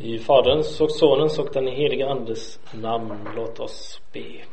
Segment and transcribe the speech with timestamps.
[0.00, 4.44] I Faderns och Sonens och den helige Andes namn, låt oss be.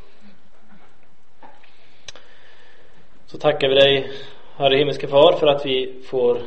[3.26, 4.12] Så tackar vi dig,
[4.56, 6.42] Herre himmelske Far, för att vi får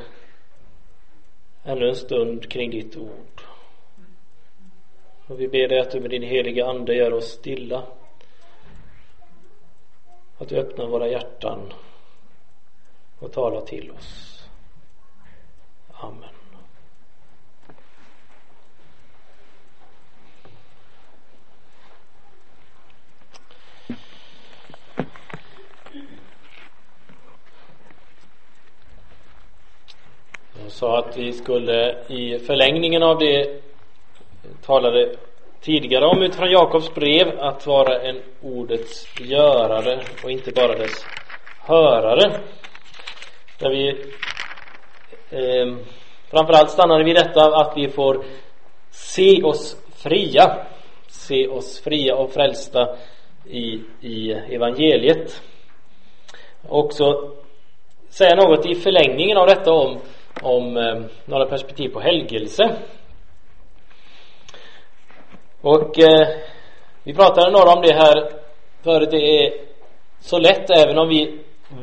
[1.65, 3.43] ännu en stund kring ditt ord.
[5.27, 7.83] Och vi ber dig att du med din heliga Ande gör oss stilla.
[10.39, 11.73] Att du öppnar våra hjärtan
[13.19, 14.43] och talar till oss.
[15.93, 16.29] Amen.
[30.68, 33.61] Jag sa att vi skulle i förlängningen av det
[34.67, 35.15] talade
[35.61, 41.05] tidigare om utifrån Jakobs brev att vara en ordets görare och inte bara dess
[41.61, 42.41] hörare.
[43.59, 43.89] Där vi
[45.31, 45.77] eh,
[46.31, 48.25] framförallt stannade vid detta att vi får
[48.91, 50.67] se oss fria,
[51.09, 52.97] se oss fria och frälsta
[53.45, 55.43] i, i evangeliet.
[56.69, 57.33] Också
[58.09, 59.99] säga något i förlängningen av detta om,
[60.43, 62.77] om eh, några perspektiv på helgelse.
[65.61, 66.29] Och eh,
[67.05, 68.31] vi pratade några om det här
[68.83, 69.11] förut.
[69.11, 69.53] Det är
[70.21, 71.41] så lätt, även om vi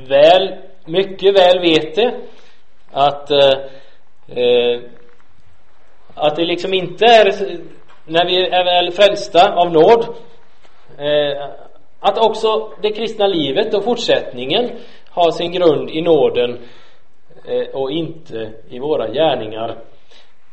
[0.07, 2.21] väl, mycket väl vet det,
[2.91, 3.53] att eh,
[4.27, 4.81] eh,
[6.13, 7.25] att det liksom inte är
[8.05, 10.05] när vi är väl frälsta av nåd
[10.97, 11.49] eh,
[11.99, 14.71] att också det kristna livet och fortsättningen
[15.09, 16.59] har sin grund i nåden eh,
[17.47, 19.77] Eh, och inte i våra gärningar.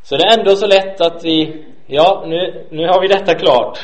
[0.03, 3.79] Så det är ändå så lätt att vi, ja nu, nu har vi detta klart.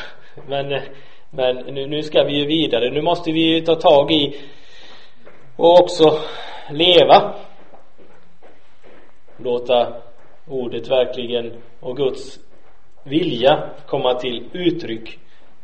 [0.47, 0.81] Men,
[1.29, 2.89] men nu, nu ska vi ju vidare.
[2.89, 4.35] Nu måste vi ju ta tag i
[5.55, 6.19] och också
[6.71, 7.33] leva.
[9.37, 9.93] Låta
[10.47, 12.39] ordet verkligen och Guds
[13.03, 15.19] vilja komma till uttryck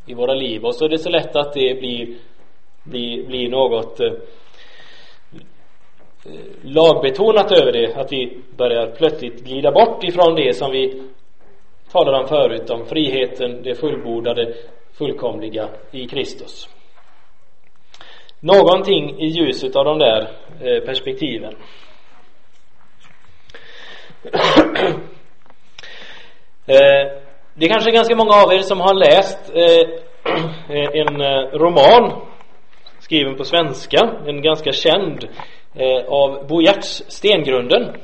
[0.05, 0.65] i våra liv.
[0.65, 2.17] Och så är det så lätt att det blir,
[2.83, 4.11] blir, blir något eh,
[6.61, 11.03] lagbetonat över det, att vi börjar plötsligt glida bort ifrån det som vi
[11.91, 14.53] talade om förut, om friheten, det fullbordade,
[14.97, 16.69] fullkomliga i Kristus.
[18.39, 20.29] Någonting i ljuset av de där
[20.61, 21.53] eh, perspektiven.
[26.67, 27.11] Eh,
[27.53, 29.89] det är kanske ganska många av er som har läst eh,
[31.01, 31.21] en
[31.51, 32.11] roman
[32.99, 35.27] skriven på svenska, en ganska känd
[35.77, 37.95] Eh, av Bo Giertz, Stengrunden.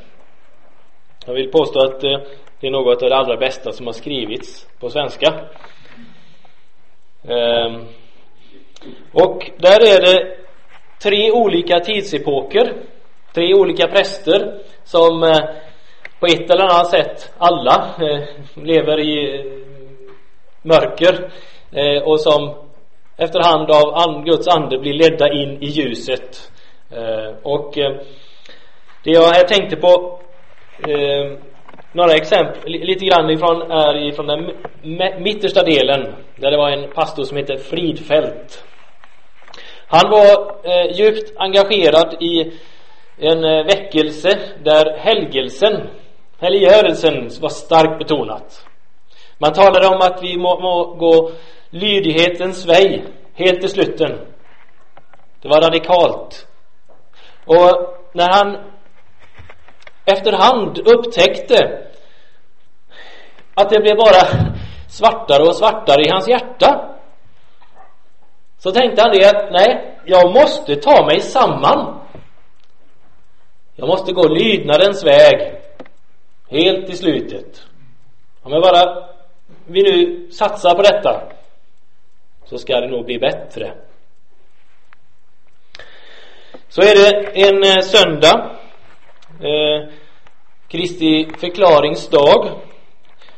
[1.26, 2.20] Jag vill påstå att eh,
[2.59, 5.34] det är något av det allra bästa som har skrivits på svenska.
[7.28, 7.86] Ehm,
[9.14, 10.38] och där är det
[11.04, 12.74] tre olika tidsepoker,
[13.34, 15.40] tre olika präster som eh,
[16.20, 17.96] på ett eller annat sätt alla
[18.56, 19.44] lever i
[20.62, 21.32] mörker
[22.03, 22.56] och som
[23.18, 26.52] efterhand av Guds ande blir ledda in i ljuset.
[26.91, 27.96] Eh, och eh,
[29.03, 30.19] det jag här tänkte på
[30.88, 31.38] eh,
[31.91, 34.52] några exempel, lite grann ifrån, är ifrån den
[35.24, 38.63] mittersta delen där det var en pastor som hette Fridfält
[39.94, 42.52] han var eh, djupt engagerad i
[43.18, 45.90] en eh, väckelse där helgelsen,
[46.40, 48.66] helgörelsen var starkt betonat.
[49.38, 51.31] Man talade om att vi må, må gå
[51.69, 53.03] lydighetens väg
[53.34, 54.12] helt till slutten.
[55.41, 56.47] Det var radikalt.
[57.51, 58.57] Och när han
[60.06, 61.88] efterhand upptäckte
[63.53, 64.51] att det blev bara
[64.89, 66.97] svartare och svartare i hans hjärta
[68.57, 72.00] så tänkte han det att nej, jag måste ta mig samman.
[73.75, 75.61] Jag måste gå lydnadens väg
[76.50, 77.63] helt i slutet.
[78.41, 79.07] Om jag bara
[79.66, 81.22] vi nu satsar på detta
[82.45, 83.73] så ska det nog bli bättre.
[86.74, 88.52] Så är det en eh, söndag
[89.40, 89.90] eh,
[90.68, 92.52] Kristi förklaringsdag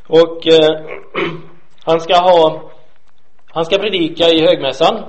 [0.08, 0.80] och eh,
[1.84, 2.62] han ska ha
[3.48, 5.04] han ska predika i högmässan.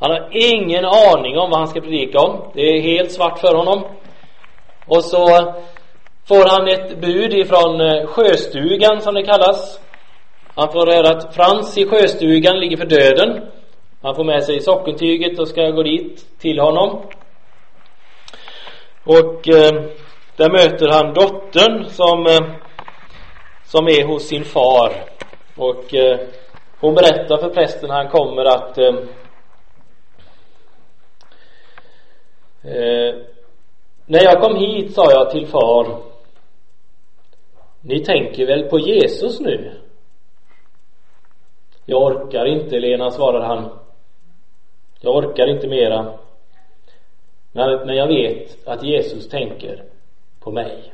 [0.00, 2.50] Han har ingen aning om vad han ska predika om.
[2.54, 3.84] Det är helt svart för honom.
[4.86, 5.26] Och så
[6.28, 9.80] får han ett bud ifrån eh, sjöstugan som det kallas.
[10.54, 13.42] Han får höra att Frans i sjöstugan ligger för döden.
[14.02, 17.02] Han får med sig sockentyget och ska gå dit till honom.
[19.06, 19.72] Och eh,
[20.36, 22.56] där möter han dottern som, eh,
[23.64, 24.92] som är hos sin far.
[25.56, 26.20] Och eh,
[26.80, 28.94] hon berättar för prästen när han kommer att eh,
[32.62, 33.14] eh,
[34.06, 36.02] När jag kom hit sa jag till far
[37.80, 39.72] Ni tänker väl på Jesus nu?
[41.84, 43.78] Jag orkar inte, Lena, svarar han.
[45.00, 46.18] Jag orkar inte mera.
[47.56, 49.84] Men jag vet att Jesus tänker
[50.40, 50.92] på mig.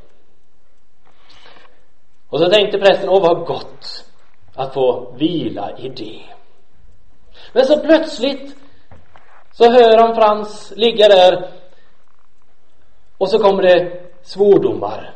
[2.29, 4.05] Och så tänkte prästen, åh vad gott
[4.55, 6.21] att få vila i det.
[7.53, 8.57] Men så plötsligt
[9.53, 11.49] så hör han Frans ligga där
[13.19, 15.15] och så kommer det svordomar.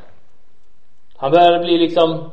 [1.16, 2.31] Han börjar bli liksom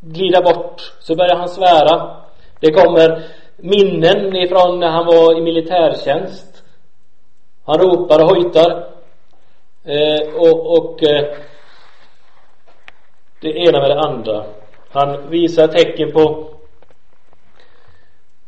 [0.00, 0.92] glida bort.
[1.00, 2.16] Så börjar han svära.
[2.60, 3.22] Det kommer
[3.56, 6.53] minnen ifrån när han var i militärtjänst.
[7.64, 8.86] Han ropar och hojtar.
[9.84, 11.36] Eh, och, och eh,
[13.40, 14.44] det ena med det andra.
[14.90, 16.50] Han visar tecken på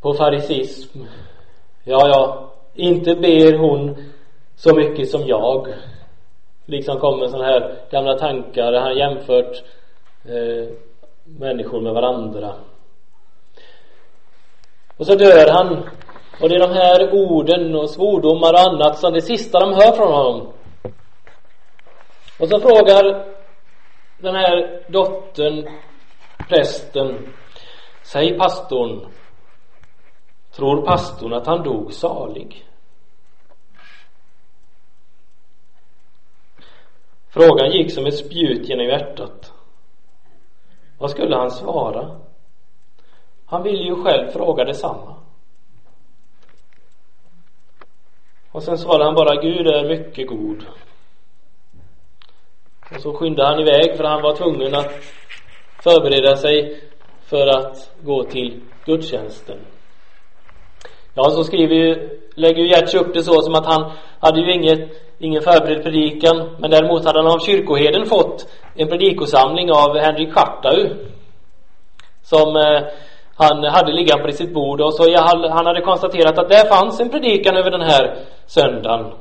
[0.00, 0.98] på farisism.
[1.84, 3.96] Ja, ja, inte ber hon
[4.54, 5.74] så mycket som jag.
[6.66, 8.72] Liksom kommer sådana här gamla tankar.
[8.72, 9.62] Han har jämfört
[10.24, 10.68] eh,
[11.24, 12.54] människor med varandra.
[14.96, 15.82] Och så dör han.
[16.40, 19.92] Och det är de här orden och svordomar och annat som det sista de hör
[19.96, 20.52] från honom.
[22.40, 23.26] Och så frågar
[24.18, 25.68] den här dottern,
[26.48, 27.34] prästen,
[28.02, 29.06] säg pastorn,
[30.56, 32.66] tror pastorn att han dog salig?
[37.28, 39.52] Frågan gick som ett spjut genom hjärtat.
[40.98, 42.20] Vad skulle han svara?
[43.46, 45.25] Han ville ju själv fråga detsamma.
[48.56, 50.64] Och sen svarade han bara Gud är mycket god.
[52.94, 54.92] Och så skyndade han iväg för han var tvungen att
[55.82, 56.80] förbereda sig
[57.26, 59.58] för att gå till gudstjänsten.
[61.14, 64.52] Ja, så skriver ju, lägger ju Gertz upp det så som att han hade ju
[64.52, 70.32] inget, ingen förberedd predikan, men däremot hade han av kyrkoheden fått en predikosamling av Henrik
[70.32, 70.88] Schartau
[72.22, 72.82] som eh,
[73.36, 75.16] han hade liggande på sitt bord och så
[75.50, 78.16] han hade konstaterat att där fanns en predikan över den här
[78.46, 79.12] söndagen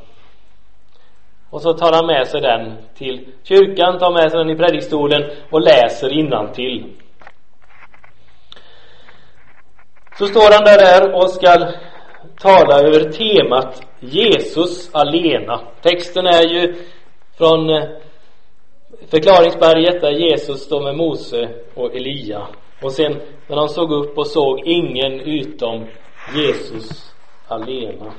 [1.56, 5.24] och så tar han med sig den till kyrkan, tar med sig den i predikstolen
[5.52, 6.86] och läser till.
[10.18, 11.72] Så står han där, där och ska
[12.40, 15.62] tala över temat Jesus alena.
[15.82, 16.76] Texten är ju
[17.38, 17.84] från eh,
[19.12, 22.48] förklaringsberget där Jesus står med Mose och Elia.
[22.82, 25.88] Och sen när han såg upp och såg ingen utom
[26.36, 27.14] Jesus
[27.48, 28.14] alena.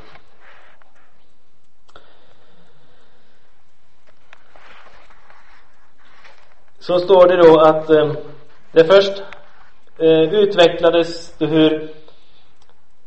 [6.86, 8.12] så står det då att eh,
[8.72, 9.22] det först
[9.98, 11.90] eh, utvecklades det hur,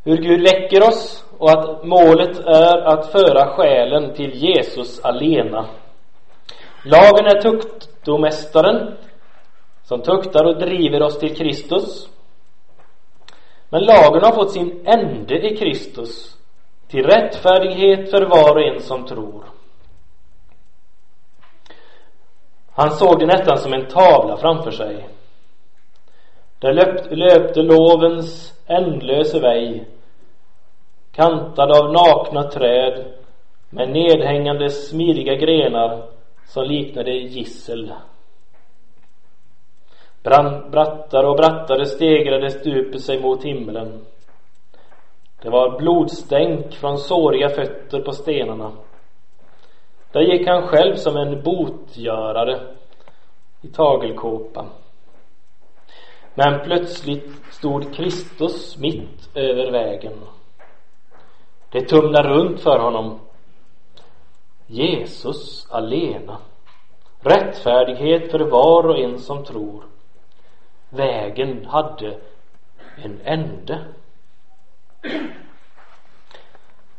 [0.04, 5.66] hur Gud läcker oss och att målet är att föra själen till Jesus alena.
[6.84, 8.98] Lagen är tuktdomästaren
[9.90, 12.10] som tuktar och driver oss till Kristus.
[13.70, 16.38] Men lagen har fått sin ände i Kristus
[16.88, 19.44] till rättfärdighet för var och en som tror.
[22.72, 25.10] Han såg det nästan som en tavla framför sig.
[26.60, 29.86] Där löpte, löpte lovens ändlöse väg
[31.12, 33.06] kantad av nakna träd
[33.70, 36.04] med nedhängande smidiga grenar
[36.48, 37.94] som liknade gissel.
[40.24, 44.06] Brand, brattare och brattare stegrade stupet sig mot himlen.
[45.42, 48.72] Det var blodstänk från såriga fötter på stenarna.
[50.12, 52.60] Där gick han själv som en botgörare
[53.62, 54.66] i tagelkåpa.
[56.36, 60.14] Men plötsligt stod Kristus mitt över vägen.
[61.72, 63.20] Det tumlade runt för honom.
[64.68, 66.38] Jesus alena.
[67.20, 69.84] Rättfärdighet för var och en som tror.
[70.90, 72.18] Vägen hade
[73.04, 73.86] en ände.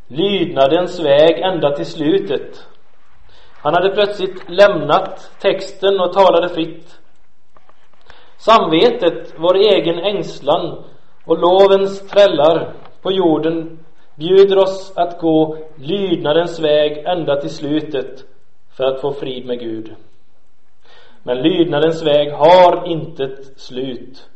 [0.06, 2.66] Lydnadens väg ända till slutet
[3.62, 7.00] han hade plötsligt lämnat texten och talade fritt.
[8.36, 10.84] Samvetet, vår egen ängslan
[11.24, 13.78] och lovens trällar på jorden
[14.14, 18.24] bjuder oss att gå lydnadens väg ända till slutet
[18.76, 19.94] för att få frid med Gud.
[21.22, 24.28] Men lydnadens väg har intet slut.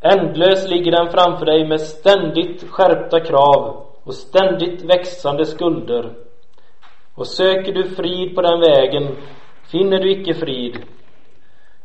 [0.00, 6.14] Ändlös ligger den framför dig med ständigt skärpta krav och ständigt växande skulder
[7.14, 9.16] och söker du frid på den vägen
[9.70, 10.78] finner du icke frid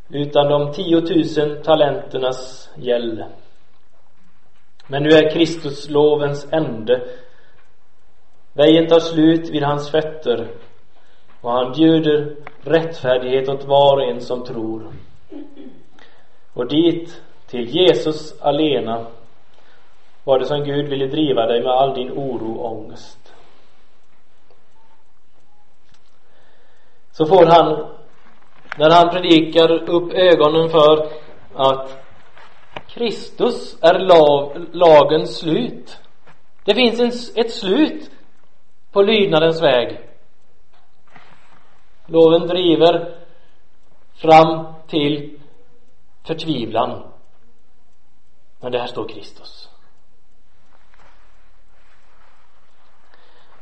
[0.10, 3.24] utan de tiotusen talenternas gäll.
[4.88, 7.08] Men nu är Kristus lovens ände.
[8.54, 10.48] Vägen tar slut vid hans fötter
[11.46, 14.88] och han bjuder rättfärdighet åt var och en som tror.
[16.54, 19.08] Och dit, till Jesus alena,
[20.24, 23.34] var det som Gud ville driva dig med all din oro och ångest.
[27.12, 27.88] Så får han,
[28.78, 31.08] när han predikar upp ögonen för
[31.56, 31.98] att
[32.88, 35.98] Kristus är lag, lagens slut.
[36.64, 38.12] Det finns en, ett slut
[38.92, 40.00] på lydnadens väg.
[42.06, 43.16] Loven driver
[44.14, 45.40] fram till
[46.24, 47.04] förtvivlan.
[48.60, 49.70] Men där står Kristus.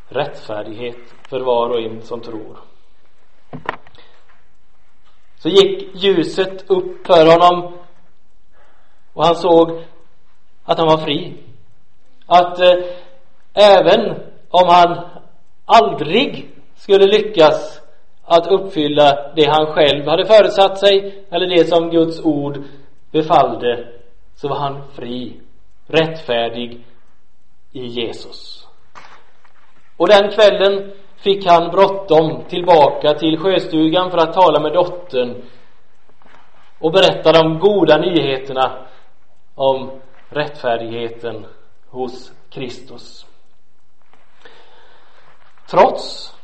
[0.07, 2.59] Rättfärdighet för var och en som tror.
[5.37, 7.77] Så gick ljuset upp för honom
[9.13, 9.83] och han såg
[10.63, 11.43] att han var fri.
[12.25, 12.73] Att eh,
[13.53, 15.09] även om han
[15.65, 17.82] aldrig skulle lyckas
[18.25, 22.63] att uppfylla det han själv hade förutsatt sig eller det som Guds ord
[23.11, 23.87] befallde
[24.35, 25.39] så var han fri,
[25.87, 26.85] rättfärdig
[27.71, 28.67] i Jesus.
[29.97, 35.41] Och den kvällen fick han bråttom tillbaka till sjöstugan för att tala med dottern
[36.79, 38.87] och berätta de goda nyheterna
[39.55, 39.91] om
[40.29, 41.45] rättfärdigheten
[41.89, 43.25] hos Kristus.
[45.69, 46.35] Trots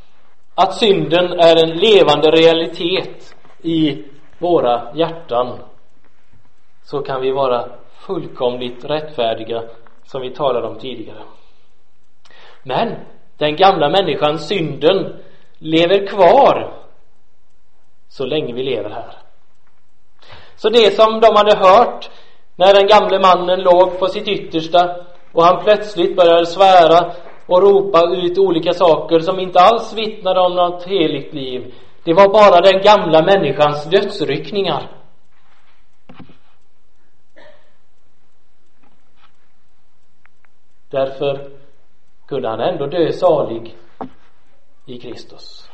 [0.61, 4.03] att synden är en levande realitet i
[4.37, 5.59] våra hjärtan
[6.83, 7.69] så kan vi vara
[8.07, 9.63] fullkomligt rättfärdiga
[10.03, 11.23] som vi talade om tidigare.
[12.63, 12.95] Men
[13.37, 15.19] den gamla människan, synden,
[15.57, 16.73] lever kvar
[18.09, 19.17] så länge vi lever här.
[20.55, 22.09] Så det som de hade hört
[22.55, 24.95] när den gamle mannen låg på sitt yttersta
[25.31, 27.11] och han plötsligt började svära
[27.49, 31.73] och ropa ut olika saker som inte alls vittnade om något heligt liv.
[32.03, 34.91] Det var bara den gamla människans dödsryckningar.
[40.89, 41.49] Därför
[42.27, 43.75] kunde han ändå dö salig
[44.85, 45.69] i Kristus.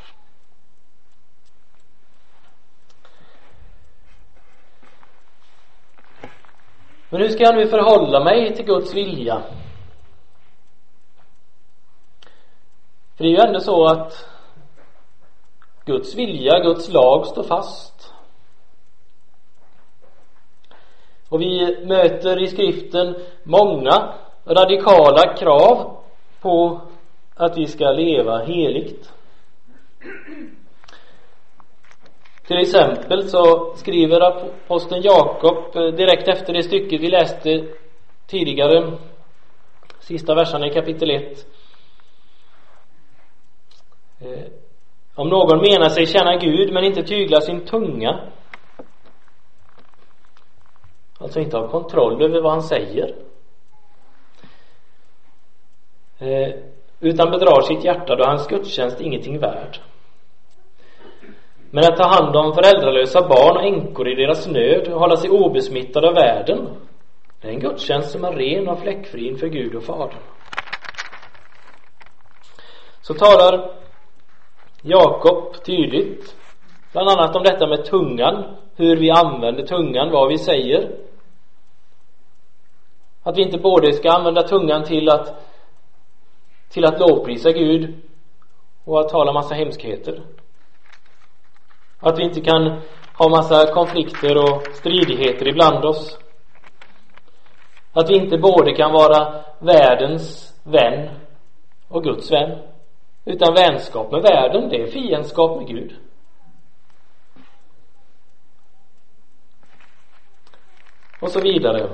[7.10, 9.44] Men hur ska jag nu förhålla mig till Guds vilja?
[13.17, 14.29] För det är ju ändå så att
[15.86, 18.13] Guds vilja, Guds lag står fast.
[21.29, 24.13] Och vi möter i skriften många
[24.45, 25.98] radikala krav
[26.41, 26.81] på
[27.36, 29.13] att vi ska leva heligt.
[32.48, 37.67] Till exempel så skriver aposteln Jakob eh, direkt efter det stycket vi läste
[38.27, 38.91] tidigare,
[40.00, 41.45] sista verserna i kapitel 1.
[44.19, 44.48] Eh,
[45.15, 48.19] om någon menar sig känna Gud men inte tyglar sin tunga,
[51.17, 53.15] alltså inte har kontroll över vad han säger,
[56.19, 56.55] eh,
[57.00, 59.77] utan bedrar sitt hjärta då är hans gudstjänst ingenting värd.
[61.72, 65.29] Men att ta hand om föräldralösa barn och änkor i deras nöd och hålla sig
[65.29, 66.69] obesmittad av världen
[67.45, 70.19] det är en gudstjänst som är ren och fläckfri inför Gud och Fadern.
[73.01, 73.72] Så talar
[74.88, 76.36] Jakob tydligt
[76.92, 78.44] bland annat om detta med tungan,
[78.75, 80.92] hur vi använder tungan, vad vi säger.
[83.24, 85.46] Att vi inte både ska använda tungan till att
[86.70, 87.96] till att lovprisa Gud
[88.84, 90.24] och att tala massa hemskheter.
[92.00, 92.82] Att vi inte kan
[93.18, 96.20] ha massa konflikter och stridigheter ibland oss.
[97.94, 101.10] Att vi inte både kan vara världens vän
[101.88, 102.75] och Guds vän.
[103.25, 105.96] Utan vänskap med världen, det är fiendskap med Gud.
[111.20, 111.89] Och så vidare.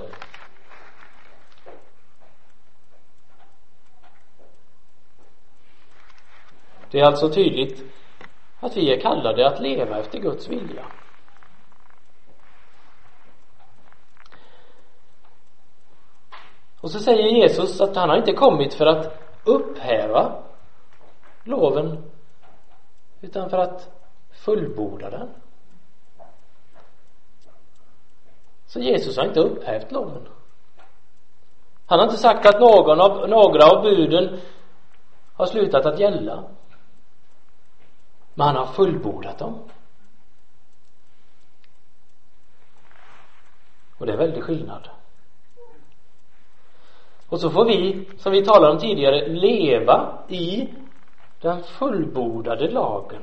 [6.91, 7.83] Det är alltså tydligt
[8.59, 10.85] att vi är kallade att leva efter Guds vilja.
[16.81, 20.43] Och så säger Jesus att han har inte kommit för att upphäva
[21.43, 22.11] loven
[23.21, 23.89] utan för att
[24.31, 25.29] fullborda den.
[28.65, 30.27] Så Jesus har inte upphävt loven.
[31.85, 34.39] Han har inte sagt att någon av, några av buden
[35.33, 36.43] har slutat att gälla.
[38.33, 39.59] Men han har fullbordat dem.
[43.97, 44.89] Och det är väldigt skillnad.
[47.27, 50.69] Och så får vi, som vi talade om tidigare, leva i
[51.41, 53.21] den fullbordade lagen.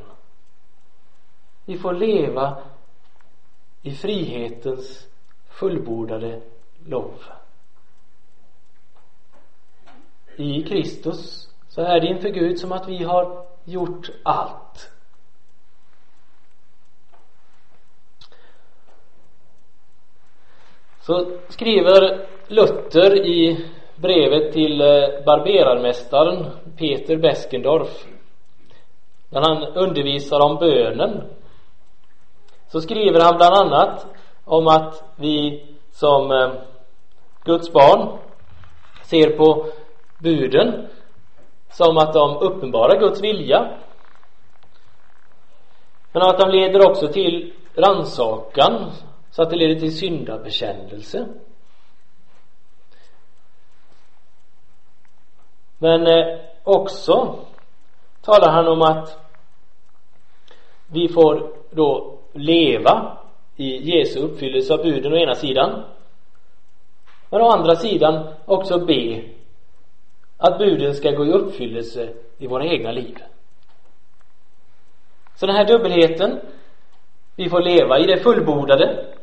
[1.65, 2.57] Vi får leva
[3.83, 5.07] i frihetens
[5.49, 6.41] fullbordade
[6.87, 7.15] lov.
[10.37, 14.91] I Kristus så är det inför Gud som att vi har gjort allt.
[21.01, 24.79] Så skriver Luther i brevet till
[25.27, 26.47] barberarmästaren
[26.79, 28.07] Peter Beskendorf.
[29.31, 31.23] När han undervisar om bönen
[32.69, 34.07] så skriver han bland annat
[34.45, 36.53] om att vi som eh,
[37.45, 38.19] Guds barn
[39.03, 39.67] ser på
[40.19, 40.89] buden
[41.71, 43.79] som att de uppenbarar Guds vilja.
[46.13, 48.91] Men att de leder också till ransakan
[49.31, 51.27] så att det leder till syndabekännelse.
[55.79, 57.37] Men eh, också
[58.21, 59.19] talar han om att
[60.87, 63.19] vi får då leva
[63.57, 65.83] i Jesu uppfyllelse av buden å ena sidan
[67.31, 69.23] men å andra sidan också be
[70.37, 73.19] att buden ska gå i uppfyllelse i våra egna liv.
[75.35, 76.41] Så den här dubbelheten,
[77.37, 79.15] vi får leva i det fullbordade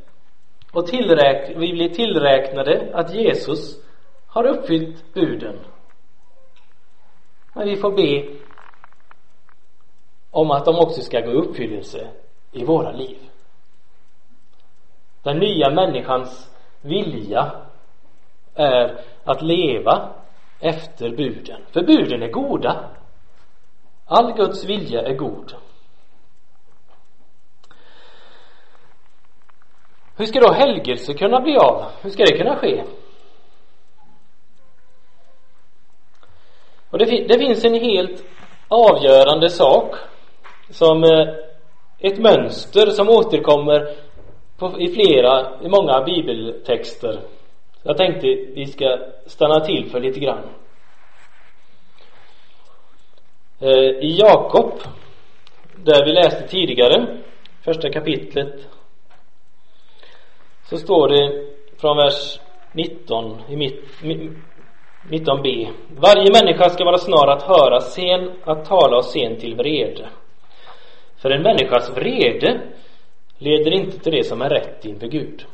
[0.71, 3.83] och tillräk vi blir tillräknade att Jesus
[4.27, 5.59] har uppfyllt buden.
[7.55, 8.25] Men vi får be
[10.31, 12.07] om att de också ska gå i uppfyllelse
[12.51, 13.17] i våra liv.
[15.23, 17.51] Den nya människans vilja
[18.55, 20.09] är att leva
[20.59, 21.61] efter buden.
[21.71, 22.89] För buden är goda.
[24.05, 25.53] All Guds vilja är god.
[30.15, 31.85] Hur ska då helgelse kunna bli av?
[32.01, 32.83] Hur ska det kunna ske?
[36.95, 38.25] Och det, det finns en helt
[38.67, 39.95] avgörande sak
[40.69, 41.27] som eh,
[41.99, 43.95] ett mönster som återkommer
[44.57, 47.19] på, i flera, i många bibeltexter.
[47.83, 50.43] Jag tänkte vi ska stanna till för lite grann.
[53.59, 54.71] Eh, I Jakob,
[55.75, 57.17] där vi läste tidigare,
[57.61, 58.67] första kapitlet,
[60.69, 61.45] så står det
[61.77, 62.39] från vers
[62.71, 63.83] 19 i mitt,
[65.09, 65.67] 19b.
[65.97, 70.09] Varje människa ska vara snar att höra, sen att tala och sen till vrede.
[71.17, 72.61] För en människas vrede
[73.37, 75.45] leder inte till det som är rätt inför Gud.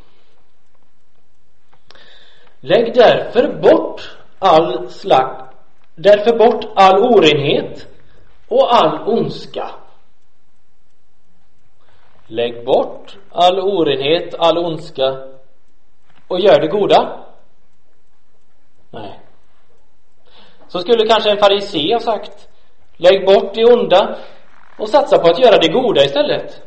[2.59, 5.47] Lägg därför bort all slag,
[5.95, 7.87] därför bort all orenhet
[8.47, 9.69] och all ondska.
[12.27, 15.23] Lägg bort all orenhet, all ondska
[16.27, 17.25] och gör det goda.
[18.89, 19.20] Nej.
[20.71, 22.47] Så skulle kanske en farisé ha sagt
[22.97, 24.17] Lägg bort det onda
[24.77, 26.61] och satsa på att göra det goda istället.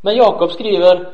[0.00, 1.12] Men Jakob skriver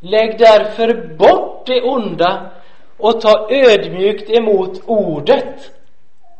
[0.00, 2.50] Lägg därför bort det onda
[2.98, 5.72] och ta ödmjukt emot ordet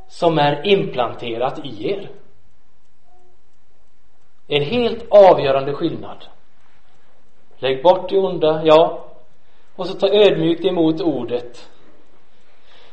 [0.09, 2.11] som är implanterat i er.
[4.49, 6.25] En helt avgörande skillnad.
[7.59, 9.05] Lägg bort det onda, ja,
[9.77, 11.69] och så ta ödmjukt emot ordet.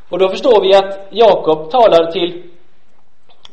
[0.10, 2.44] Och då förstår vi att Jakob talar till,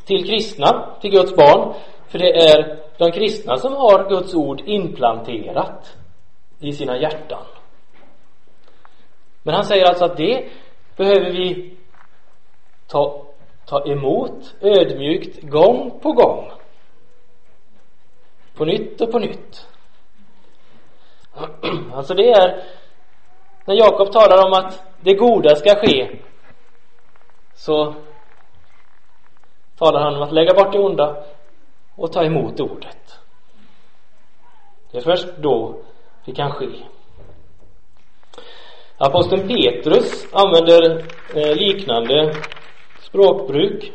[0.04, 1.74] till kristna, till Guds barn,
[2.08, 5.96] för det är de kristna som har Guds ord implanterat
[6.58, 7.44] i sina hjärtan.
[9.42, 10.48] Men han säger alltså att det
[10.96, 11.76] behöver vi
[12.86, 13.22] ta,
[13.66, 16.50] ta emot ödmjukt gång på gång.
[18.54, 19.68] På nytt och på nytt.
[21.94, 22.64] Alltså det är
[23.64, 26.18] när Jakob talar om att det goda ska ske
[27.56, 27.94] så
[29.78, 31.24] talar han om att lägga bort det onda
[31.94, 33.18] och ta emot ordet.
[34.90, 35.78] Det är först då
[36.24, 36.66] det kan ske.
[38.98, 42.34] Aposteln Petrus använder eh, liknande
[43.00, 43.92] språkbruk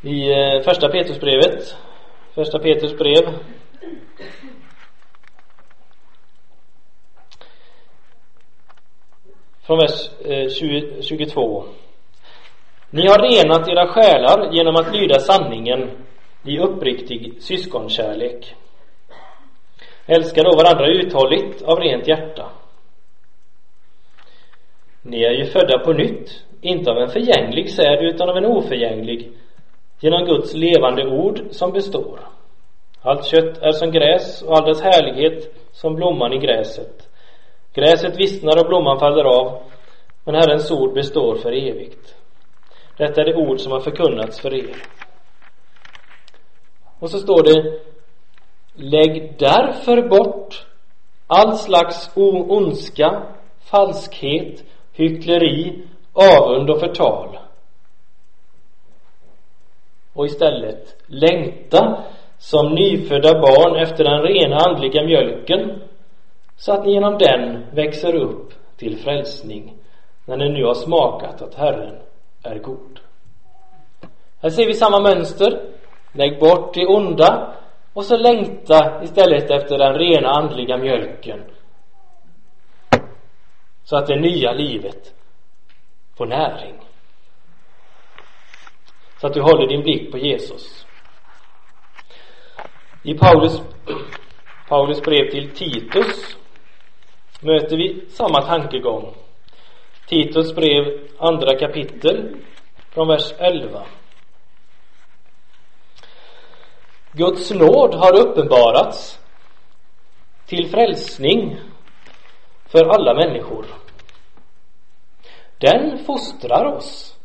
[0.00, 1.76] i eh, första Petrusbrevet
[2.34, 3.38] första Petrus brev
[9.66, 11.64] från vers eh, 20, 22
[12.90, 15.90] Ni har renat era själar genom att lyda sanningen
[16.44, 18.54] i uppriktig syskonkärlek.
[20.06, 22.50] Älska då varandra uthålligt av rent hjärta.
[25.02, 29.32] Ni är ju födda på nytt, inte av en förgänglig säd utan av en oförgänglig,
[30.00, 32.20] genom Guds levande ord som består.
[33.02, 37.05] Allt kött är som gräs och all dess härlighet som blomman i gräset.
[37.76, 39.62] Gräset vissnar och blomman faller av,
[40.24, 42.14] men Herrens ord består för evigt.
[42.96, 44.76] Detta är det ord som har förkunnats för er.
[46.98, 47.80] Och så står det
[48.74, 50.66] Lägg därför bort
[51.26, 53.22] all slags ondska,
[53.70, 57.38] falskhet, hyckleri, avund och förtal.
[60.12, 62.04] Och istället längta
[62.38, 65.82] som nyfödda barn efter den rena andliga mjölken
[66.56, 69.74] så att ni genom den växer upp till frälsning
[70.24, 71.98] när ni nu har smakat att Herren
[72.42, 73.00] är god.
[74.42, 75.60] Här ser vi samma mönster.
[76.12, 77.54] Lägg bort det onda
[77.92, 81.40] och så längta istället efter den rena andliga mjölken
[83.84, 85.14] så att det nya livet
[86.16, 86.74] får näring.
[89.20, 90.86] Så att du håller din blick på Jesus.
[93.02, 93.62] I Paulus,
[94.68, 96.36] Paulus brev till Titus
[97.40, 99.14] möter vi samma tankegång.
[100.08, 100.84] Titus brev
[101.18, 102.36] andra kapitel
[102.90, 103.86] från vers 11.
[107.12, 109.20] Guds nåd har uppenbarats
[110.46, 111.56] till frälsning
[112.66, 113.66] för alla människor.
[115.58, 117.16] Den fostrar oss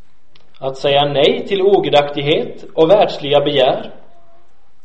[0.58, 3.94] att säga nej till ogudaktighet och världsliga begär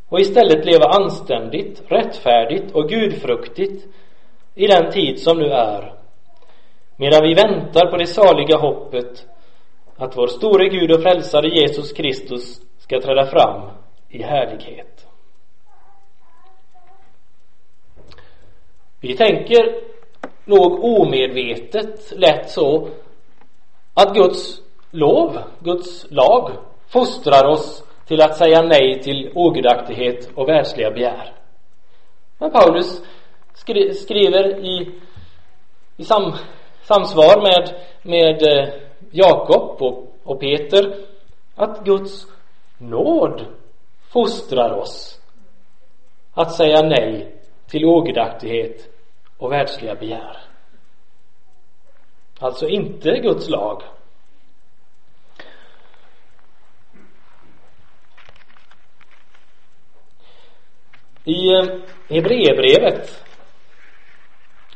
[0.08, 3.86] och istället leva anständigt, rättfärdigt och gudfruktigt
[4.58, 5.94] i den tid som nu är
[6.96, 9.26] medan vi väntar på det saliga hoppet
[9.96, 13.70] att vår store Gud och frälsare Jesus Kristus ska träda fram
[14.08, 15.06] i härlighet.
[19.00, 19.80] Vi tänker
[20.44, 22.88] nog omedvetet lätt så
[23.94, 26.52] att Guds lov, Guds lag
[26.88, 31.32] fostrar oss till att säga nej till ogudaktighet och världsliga begär.
[32.38, 33.02] Men Paulus
[33.60, 34.92] skri skriver i,
[35.96, 36.32] i sam,
[36.82, 38.68] samsvar med, med eh,
[39.10, 40.94] Jakob och, och Peter
[41.54, 42.26] att Guds
[42.78, 43.46] nåd
[44.12, 45.20] fostrar oss
[46.34, 47.34] att säga nej
[47.66, 48.88] till ogudaktighet
[49.38, 50.36] och världsliga begär.
[52.40, 53.82] Alltså inte Guds lag.
[61.24, 61.64] I eh,
[62.08, 63.27] Hebreerbrevet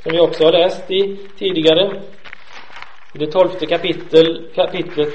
[0.02, 2.02] som vi också har läst i tidigare
[3.14, 5.08] i det tolfte kapitel, kapitlet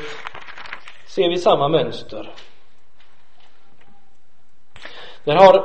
[1.06, 2.34] ser vi samma mönster.
[5.24, 5.56] Där har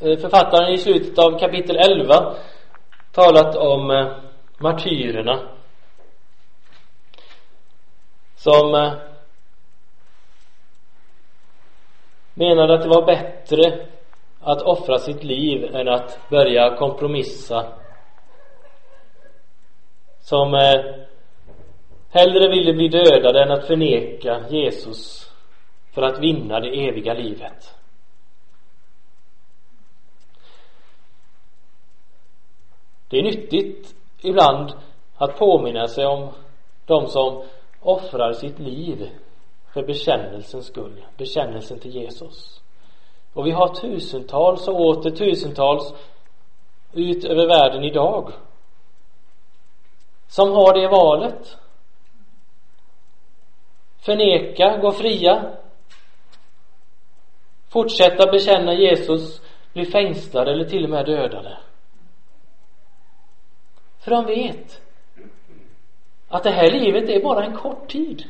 [0.00, 2.34] eh, författaren i slutet av kapitel 11
[3.12, 4.16] talat om eh,
[4.58, 5.48] martyrerna
[8.36, 8.92] som eh,
[12.34, 13.86] menade att det var bättre
[14.40, 17.66] att offra sitt liv än att börja kompromissa
[20.30, 20.80] som eh,
[22.10, 25.30] hellre ville bli dödade än att förneka Jesus
[25.92, 27.74] för att vinna det eviga livet.
[33.08, 34.72] Det är nyttigt ibland
[35.16, 36.28] att påminna sig om
[36.86, 37.44] de som
[37.80, 39.10] offrar sitt liv
[39.72, 42.62] för bekännelsens skull, bekännelsen till Jesus.
[43.32, 45.94] Och vi har tusentals och åter tusentals
[46.92, 48.32] ut över världen idag
[50.30, 51.58] som har det valet.
[53.98, 55.52] Förneka, gå fria.
[57.68, 61.58] Fortsätta bekänna Jesus bli fängslade eller till och med dödade.
[63.98, 64.82] För de vet
[66.28, 68.24] att det här livet är bara en kort tid.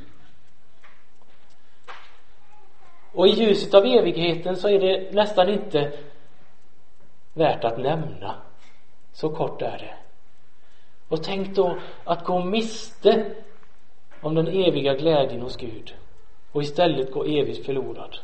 [3.13, 5.93] Och i ljuset av evigheten så är det nästan inte
[7.33, 8.35] värt att nämna.
[9.13, 10.10] Så kort är det
[11.11, 13.35] och tänk då att gå miste
[14.21, 15.95] om den eviga glädjen hos Gud
[16.53, 18.17] och istället gå evigt förlorad.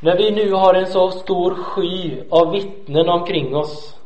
[0.00, 3.98] När vi nu har en så stor sky av vittnen omkring oss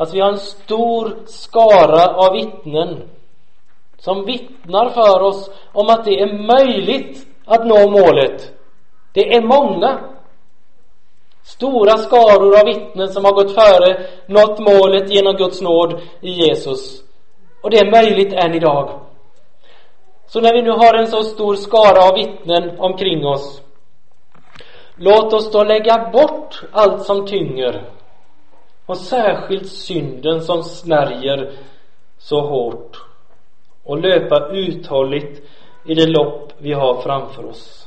[0.00, 3.08] Alltså vi har en stor skara av vittnen
[3.98, 8.52] som vittnar för oss om att det är möjligt att nå målet.
[9.12, 10.00] Det är många
[11.42, 17.02] Stora skaror av vittnen som har gått före, nått målet genom Guds nåd i Jesus.
[17.62, 19.00] Och det är möjligt än idag.
[20.26, 23.62] Så när vi nu har en så stor skara av vittnen omkring oss,
[24.96, 27.84] låt oss då lägga bort allt som tynger
[28.86, 31.52] och särskilt synden som snärjer
[32.18, 33.04] så hårt
[33.84, 35.42] och löpa uthålligt
[35.84, 37.79] i det lopp vi har framför oss.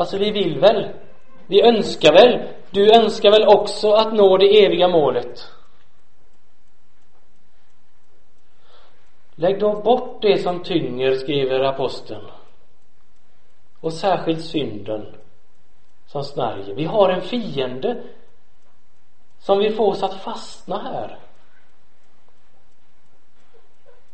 [0.00, 0.88] Alltså vi vill väl,
[1.46, 5.52] vi önskar väl, du önskar väl också att nå det eviga målet?
[9.34, 12.26] Lägg då bort det som tynger, skriver aposteln.
[13.80, 15.14] Och särskilt synden
[16.06, 16.74] som snärjer.
[16.74, 18.02] Vi har en fiende
[19.38, 21.18] som vill få oss att fastna här.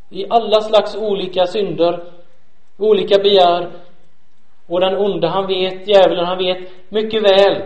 [0.09, 2.13] I alla slags olika synder,
[2.77, 3.86] olika begär.
[4.67, 7.63] Och den onde, han vet, djävulen, han vet mycket väl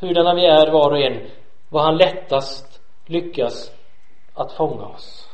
[0.00, 1.30] hurdana vi är var och en,
[1.68, 3.72] vad han lättast lyckas
[4.34, 5.28] att fånga oss.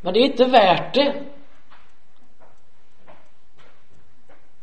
[0.00, 1.22] Men det är inte värt det.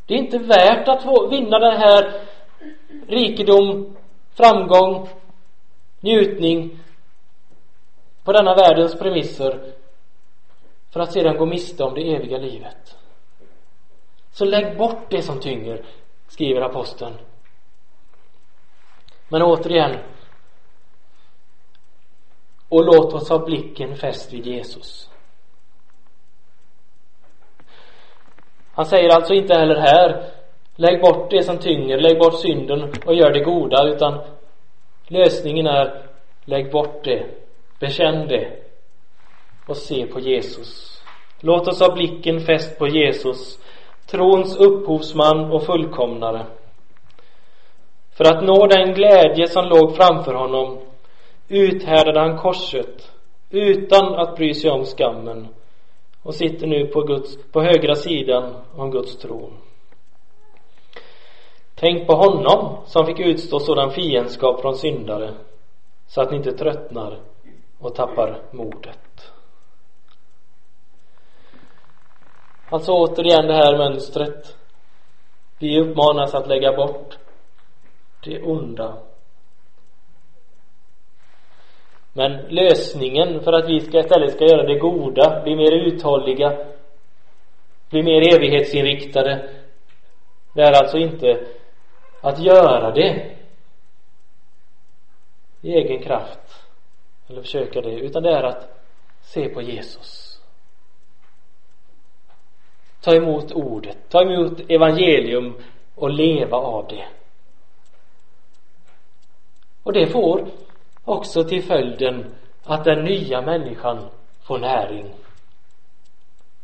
[0.05, 2.21] Det är inte värt att få vinna den här
[3.07, 3.95] rikedom,
[4.33, 5.09] framgång,
[5.99, 6.79] njutning
[8.23, 9.73] på denna världens premisser
[10.93, 12.92] för att sedan gå miste om det eviga livet.
[14.33, 15.85] Så lägg bort det som tynger,
[16.27, 17.13] skriver aposteln.
[19.27, 19.97] Men återigen,
[22.69, 25.09] och låt oss ha blicken fäst vid Jesus.
[28.73, 30.31] Han säger alltså inte heller här
[30.75, 34.21] lägg bort det som tynger, lägg bort synden och gör det goda utan
[35.07, 36.01] lösningen är
[36.45, 37.25] lägg bort det,
[37.79, 38.59] bekänn det
[39.65, 41.01] och se på Jesus.
[41.39, 43.59] Låt oss ha blicken fäst på Jesus,
[44.05, 46.45] trons upphovsman och fullkomnare.
[48.17, 50.79] För att nå den glädje som låg framför honom
[51.47, 53.11] uthärdade han korset
[53.49, 55.47] utan att bry sig om skammen
[56.23, 59.53] och sitter nu på, Guds, på högra sidan om Guds tron.
[61.75, 65.33] Tänk på honom som fick utstå sådan fiendskap från syndare
[66.07, 67.19] så att ni inte tröttnar
[67.79, 69.02] och tappar modet.
[72.73, 74.57] Alltså återigen det här mönstret.
[75.59, 77.17] Vi uppmanas att lägga bort
[78.23, 78.97] det onda
[82.13, 86.57] men lösningen för att vi ska istället ska göra det goda, bli mer uthålliga,
[87.89, 89.49] bli mer evighetsinriktade,
[90.53, 91.45] det är alltså inte
[92.21, 93.37] att göra det
[95.61, 96.65] i egen kraft
[97.27, 98.69] eller försöka det, utan det är att
[99.21, 100.22] se på Jesus.
[103.03, 105.53] Ta emot ordet, ta emot evangelium
[105.95, 107.05] och leva av det.
[109.83, 110.47] Och det får
[111.03, 114.09] också till följden att den nya människan
[114.47, 115.13] får näring.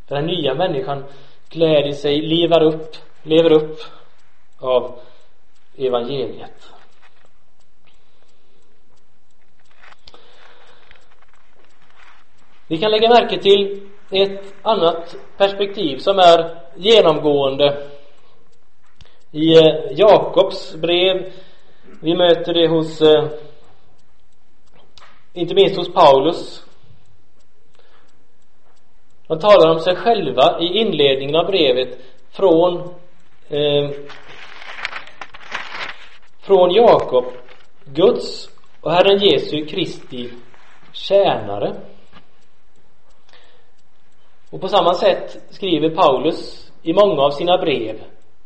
[0.07, 1.03] Den nya människan
[1.49, 3.79] gläder sig, lever upp, lever upp
[4.59, 4.99] av
[5.77, 6.69] evangeliet.
[12.67, 17.87] Vi kan lägga märke till ett annat perspektiv som är genomgående
[19.31, 21.31] i eh, Jakobs brev.
[22.01, 23.25] Vi möter det hos eh,
[25.33, 26.63] inte minst hos Paulus.
[29.27, 31.97] De talar om sig själva i inledningen av brevet
[32.31, 32.77] från
[33.49, 33.89] eh,
[36.41, 37.25] från Jakob,
[37.85, 38.49] Guds
[38.81, 40.29] och Herren Jesu Kristi
[40.93, 41.75] tjänare.
[44.49, 48.03] Och på samma sätt skriver Paulus i många av sina brev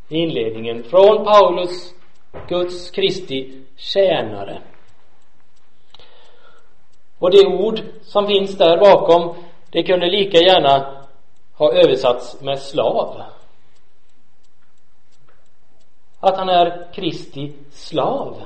[0.09, 1.93] i inledningen från Paulus,
[2.47, 4.61] Guds Kristi tjänare.
[7.19, 9.35] Och det ord som finns där bakom,
[9.69, 11.05] det kunde lika gärna
[11.53, 13.21] ha översatts med slav.
[16.19, 18.45] Att han är Kristi slav.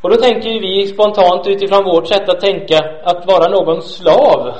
[0.00, 4.54] Och då tänker vi spontant utifrån vårt sätt att tänka att vara någon slav.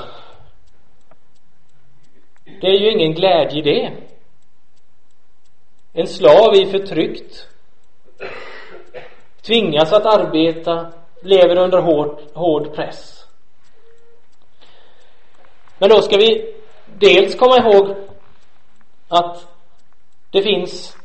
[2.61, 3.93] Det är ju ingen glädje i det.
[5.93, 7.47] En slav är förtryckt
[9.41, 13.25] tvingas att arbeta, lever under hård, hård press.
[15.77, 17.95] Men då ska vi dels komma ihåg
[19.07, 19.47] att
[20.31, 20.97] det finns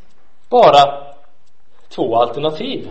[0.49, 1.15] bara
[1.89, 2.91] två alternativ.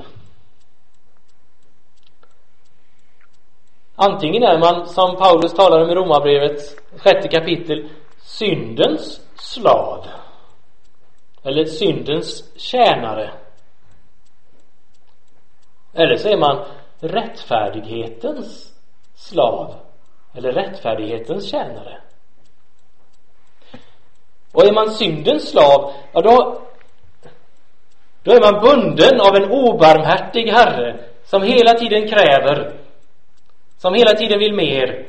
[3.96, 6.60] Antingen är man, som Paulus talar om i Romarbrevet,
[6.98, 10.06] sjätte kapitel, syndens slav.
[11.44, 13.32] Eller syndens tjänare.
[15.94, 16.66] Eller så är man
[17.00, 18.74] rättfärdighetens
[19.16, 19.76] slav
[20.34, 21.98] eller rättfärdighetens tjänare.
[24.52, 26.62] Och är man syndens slav, ja då,
[28.24, 32.85] då är man bunden av en obarmhärtig herre som hela tiden kräver,
[33.86, 35.06] som hela tiden vill mer,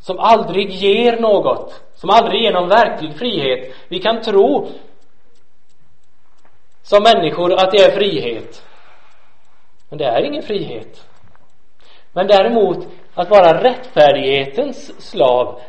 [0.00, 3.74] som aldrig ger något, som aldrig ger någon verklig frihet.
[3.88, 4.68] Vi kan tro
[6.82, 8.66] som människor att det är frihet.
[9.88, 11.08] Men det är ingen frihet.
[12.12, 15.60] Men däremot att vara rättfärdighetens slav,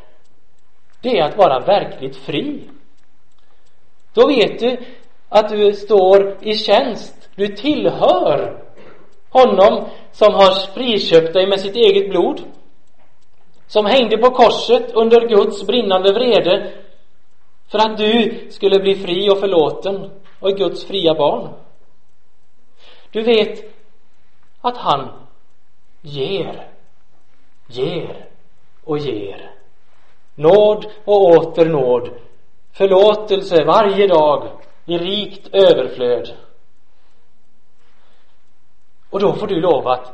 [1.02, 2.70] det är att vara verkligt fri.
[4.14, 4.78] Då vet du
[5.30, 8.64] att du står i tjänst, du tillhör
[9.32, 12.42] honom som har friköpt dig med sitt eget blod.
[13.68, 16.72] Som hängde på korset under Guds brinnande vrede
[17.72, 21.50] för att du skulle bli fri och förlåten och Guds fria barn.
[23.12, 23.64] Du vet
[24.62, 25.10] att han
[26.02, 26.68] ger,
[27.68, 28.26] ger
[28.84, 29.52] och ger.
[30.36, 32.10] Nåd och åter nåd.
[32.74, 34.48] Förlåtelse varje dag
[34.86, 36.30] i rikt överflöd.
[39.12, 40.14] Och då får du lov att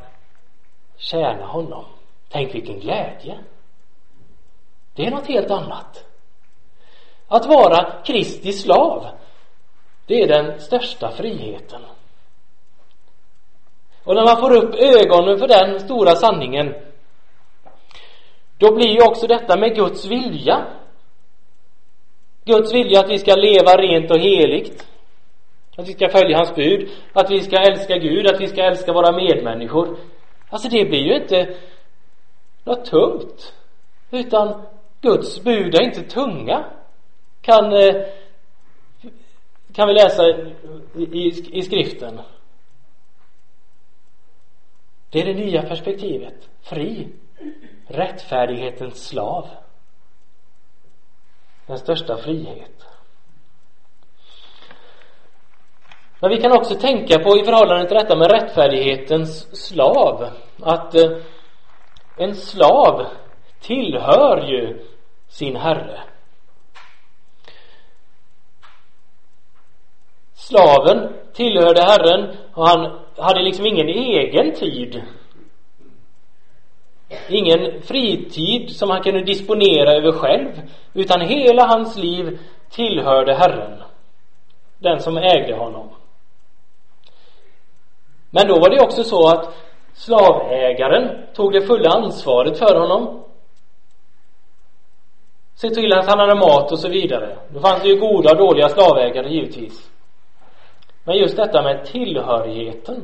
[0.97, 1.85] tjäna honom.
[2.29, 3.39] Tänk vilken glädje.
[4.95, 6.05] Det är något helt annat.
[7.27, 9.07] Att vara Kristi slav,
[10.05, 11.81] det är den största friheten.
[14.03, 16.75] Och när man får upp ögonen för den stora sanningen
[18.57, 20.65] då blir ju också detta med Guds vilja
[22.45, 24.87] Guds vilja att vi ska leva rent och heligt
[25.77, 28.93] att vi ska följa hans bud att vi ska älska Gud, att vi ska älska
[28.93, 29.97] våra medmänniskor
[30.49, 31.55] alltså det blir ju inte
[32.63, 33.53] något tungt
[34.11, 34.61] utan
[35.01, 36.65] Guds bud är inte tunga
[37.41, 37.95] kan eh,
[39.73, 40.23] kan vi läsa
[40.95, 42.19] i, i, i skriften
[45.09, 46.49] det är det nya perspektivet.
[46.61, 47.07] Fri.
[47.87, 49.47] Rättfärdighetens slav.
[51.65, 52.87] Den största frihet.
[56.19, 60.27] Men vi kan också tänka på i förhållande till detta med rättfärdighetens slav
[60.61, 61.11] att eh,
[62.17, 63.05] en slav
[63.59, 64.79] tillhör ju
[65.27, 65.99] sin herre.
[70.33, 75.03] Slaven tillhörde Herren och han hade liksom ingen egen tid.
[77.29, 80.51] Ingen fritid som han kunde disponera över själv,
[80.93, 83.83] utan hela hans liv tillhörde Herren,
[84.79, 85.96] den som ägde honom.
[88.29, 89.53] Men då var det också så att
[89.93, 93.23] slavägaren tog det fulla ansvaret för honom.
[95.55, 97.37] Se till att han hade mat och så vidare.
[97.49, 99.91] Då fanns det ju goda och dåliga slavägare givetvis.
[101.03, 103.03] Men just detta med tillhörigheten.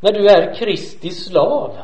[0.00, 1.78] När du är Kristi slav,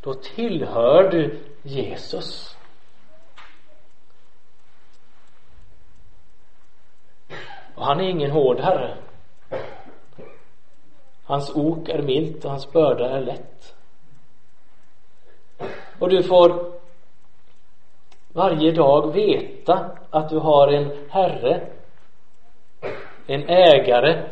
[0.00, 2.56] då tillhör du Jesus.
[7.74, 8.96] Och han är ingen hård herre.
[11.24, 13.74] Hans ok är milt och hans börda är lätt.
[15.98, 16.72] Och du får
[18.32, 21.66] varje dag veta att du har en herre
[23.26, 24.22] en ägare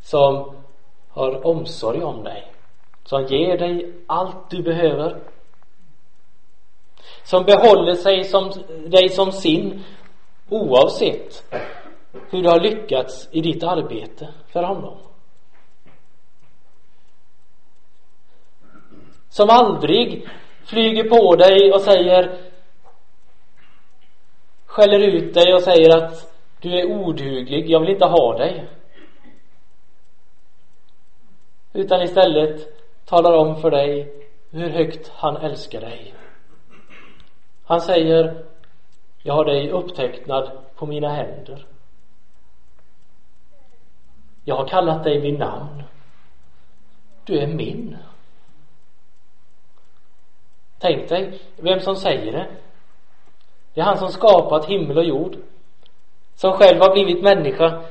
[0.00, 0.56] som
[1.08, 2.52] har omsorg om dig
[3.04, 5.20] som ger dig allt du behöver
[7.24, 8.52] som behåller sig som,
[8.86, 9.84] dig som sin
[10.48, 11.54] oavsett
[12.30, 14.98] hur du har lyckats i ditt arbete för honom
[19.28, 20.28] som aldrig
[20.64, 22.38] flyger på dig och säger
[24.66, 28.68] skäller ut dig och säger att du är oduglig, jag vill inte ha dig.
[31.72, 32.68] Utan istället
[33.04, 34.12] talar om för dig
[34.50, 36.14] hur högt han älskar dig.
[37.64, 38.44] Han säger,
[39.22, 41.66] jag har dig upptecknad på mina händer.
[44.44, 45.82] Jag har kallat dig vid namn.
[47.24, 47.96] Du är min.
[50.80, 52.46] Tänk dig vem som säger det.
[53.74, 55.36] Det är han som skapat himmel och jord
[56.34, 57.82] som själv har blivit människa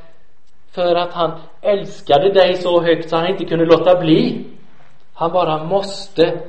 [0.72, 4.46] för att han älskade dig så högt så han inte kunde låta bli.
[5.14, 6.40] Han bara måste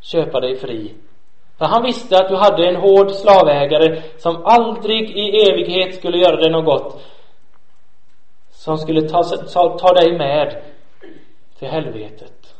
[0.00, 0.94] köpa dig fri.
[1.58, 6.36] För han visste att du hade en hård slavägare som aldrig i evighet skulle göra
[6.36, 7.00] dig något gott.
[8.50, 10.62] Som skulle ta, ta, ta dig med
[11.58, 12.54] till helvetet.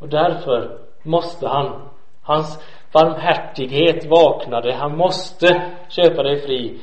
[0.00, 1.88] Och därför måste han,
[2.22, 4.74] hans barmhärtighet vaknade.
[4.74, 6.80] Han måste köpa dig fri.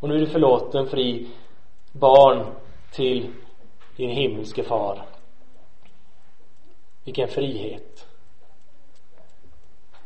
[0.00, 1.26] Och nu är du förlåten, fri,
[1.92, 2.54] barn
[2.92, 3.32] till
[3.96, 5.02] din himmelske far.
[7.04, 8.06] Vilken frihet.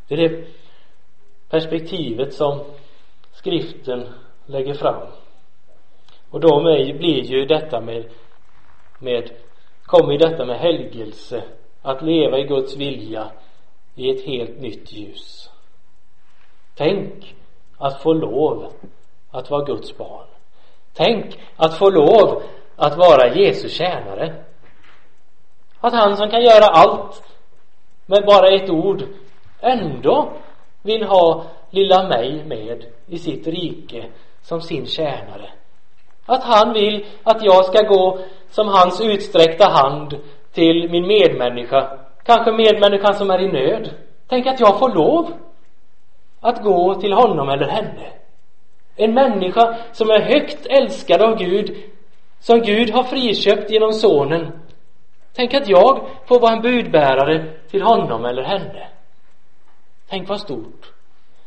[0.09, 0.47] Det är det
[1.49, 2.65] perspektivet som
[3.33, 4.09] skriften
[4.47, 5.07] lägger fram.
[6.31, 6.61] Och då
[6.99, 8.11] blir ju detta med,
[8.99, 9.31] med
[9.91, 11.43] kommer ju detta med helgelse,
[11.83, 13.31] att leva i Guds vilja
[13.95, 15.51] i ett helt nytt ljus.
[16.75, 17.35] Tänk
[17.79, 18.73] att få lov
[19.31, 20.27] att vara Guds barn.
[20.95, 22.43] Tänk att få lov
[22.77, 24.35] att vara Jesu tjänare.
[25.81, 27.23] Att han som kan göra allt
[28.07, 29.03] med bara ett ord
[29.61, 30.33] ändå
[30.83, 34.07] vill ha lilla mig med i sitt rike
[34.43, 35.51] som sin tjänare.
[36.27, 38.19] Att han vill att jag ska gå
[38.51, 40.17] som hans utsträckta hand
[40.53, 43.91] till min medmänniska, kanske medmänniskan som är i nöd.
[44.29, 45.33] Tänk att jag får lov
[46.41, 48.13] att gå till honom eller henne.
[48.97, 51.77] En människa som är högt älskad av Gud,
[52.39, 54.53] som Gud har friköpt genom sonen.
[55.35, 58.89] Tänk att jag får vara en budbärare till honom eller henne.
[60.09, 60.93] Tänk vad stort.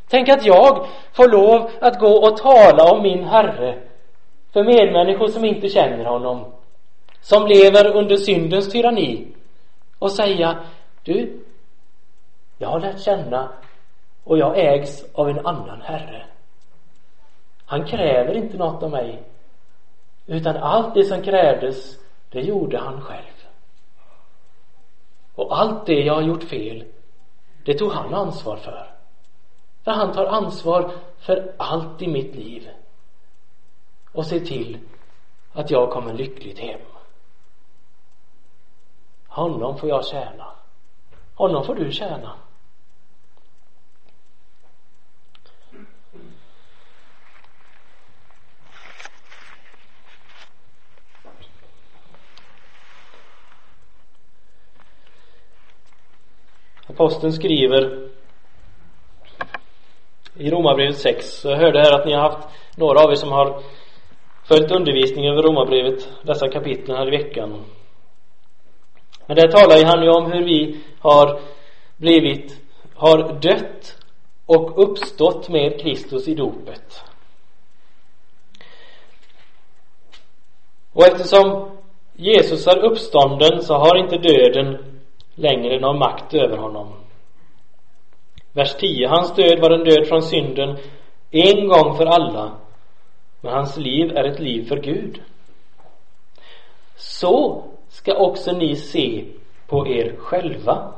[0.09, 3.79] Tänk att jag får lov att gå och tala om min Herre
[4.53, 6.53] för medmänniskor som inte känner honom,
[7.23, 9.27] som lever under syndens tyranni
[9.99, 10.63] och säga,
[11.03, 11.43] du,
[12.57, 13.49] jag har lärt känna
[14.23, 16.25] och jag ägs av en annan Herre.
[17.65, 19.23] Han kräver inte något av mig,
[20.25, 21.99] utan allt det som krävdes,
[22.29, 23.47] det gjorde han själv.
[25.35, 26.83] Och allt det jag har gjort fel,
[27.65, 28.91] det tog han ansvar för.
[29.83, 32.69] För han tar ansvar för allt i mitt liv
[34.11, 34.77] och ser till
[35.53, 36.79] att jag kommer lyckligt hem.
[39.33, 40.45] Honom får jag tjäna.
[41.35, 42.35] Honom får du tjäna.
[56.87, 58.09] Aposteln skriver
[60.35, 61.45] i Romarbrevet 6.
[61.45, 63.61] Jag hörde här att ni har haft några av er som har
[64.43, 67.65] följt undervisningen över Romarbrevet, dessa kapitlen här i veckan.
[69.25, 71.39] Men där talar ju han ju om hur vi har
[71.97, 72.61] blivit,
[72.95, 73.97] har dött
[74.45, 77.03] och uppstått med Kristus i dopet.
[80.93, 81.71] Och eftersom
[82.13, 84.77] Jesus är uppstånden så har inte döden
[85.35, 86.93] längre någon makt över honom.
[88.51, 89.07] Vers 10.
[89.07, 90.77] Hans död var en död från synden
[91.31, 92.51] en gång för alla.
[93.41, 95.21] Men hans liv är ett liv för Gud.
[96.95, 97.63] Så
[97.93, 99.25] ska också ni se
[99.67, 100.93] på er själva.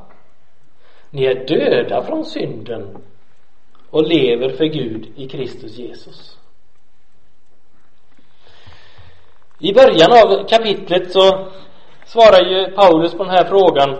[1.10, 2.96] Ni är döda från synden
[3.90, 6.38] och lever för Gud i Kristus Jesus.
[9.58, 11.48] I början av kapitlet så
[12.04, 13.96] svarar ju Paulus på den här frågan.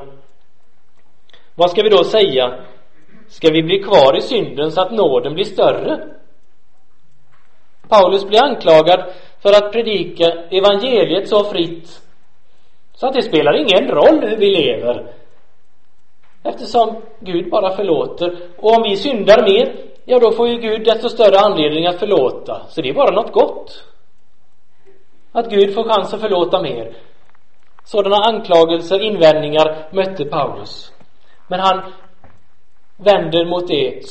[1.54, 2.64] Vad ska vi då säga?
[3.28, 6.08] Ska vi bli kvar i synden så att nåden blir större?
[7.88, 12.05] Paulus blir anklagad för att predika evangeliet så fritt
[12.96, 15.12] så att det spelar ingen roll hur vi lever.
[16.42, 18.38] Eftersom Gud bara förlåter.
[18.58, 22.66] Och om vi syndar mer ja då får ju Gud desto större anledning att förlåta.
[22.68, 23.84] Så det är bara något gott.
[25.32, 26.96] Att Gud får chans att förlåta mer.
[27.84, 30.92] Sådana anklagelser, invändningar mötte Paulus.
[31.48, 31.92] Men han
[32.96, 34.02] vänder mot det,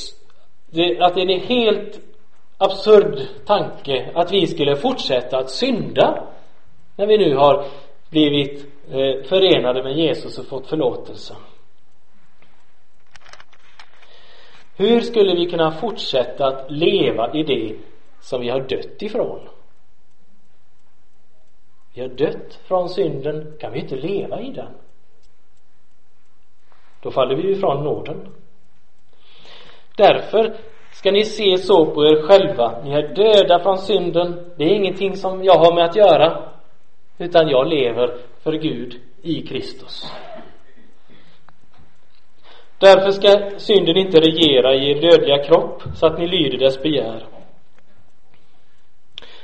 [0.70, 2.00] det att det är en helt
[2.58, 6.28] absurd tanke att vi skulle fortsätta att synda
[6.96, 7.66] när vi nu har
[8.10, 11.36] blivit Eh, förenade med Jesus och fått förlåtelse.
[14.78, 17.76] Hur skulle vi kunna fortsätta att leva i det
[18.20, 19.40] som vi har dött ifrån?
[21.94, 24.74] Vi har dött från synden, kan vi inte leva i den?
[27.02, 28.34] Då faller vi ifrån nåden.
[29.98, 30.58] Därför
[30.92, 32.82] ska ni se så på er själva.
[32.84, 34.52] Ni är döda från synden.
[34.58, 36.52] Det är ingenting som jag har med att göra.
[37.18, 40.12] Utan jag lever för Gud i Kristus.
[42.78, 47.28] Därför ska synden inte regera i er dödliga kropp så att ni lyder dess begär.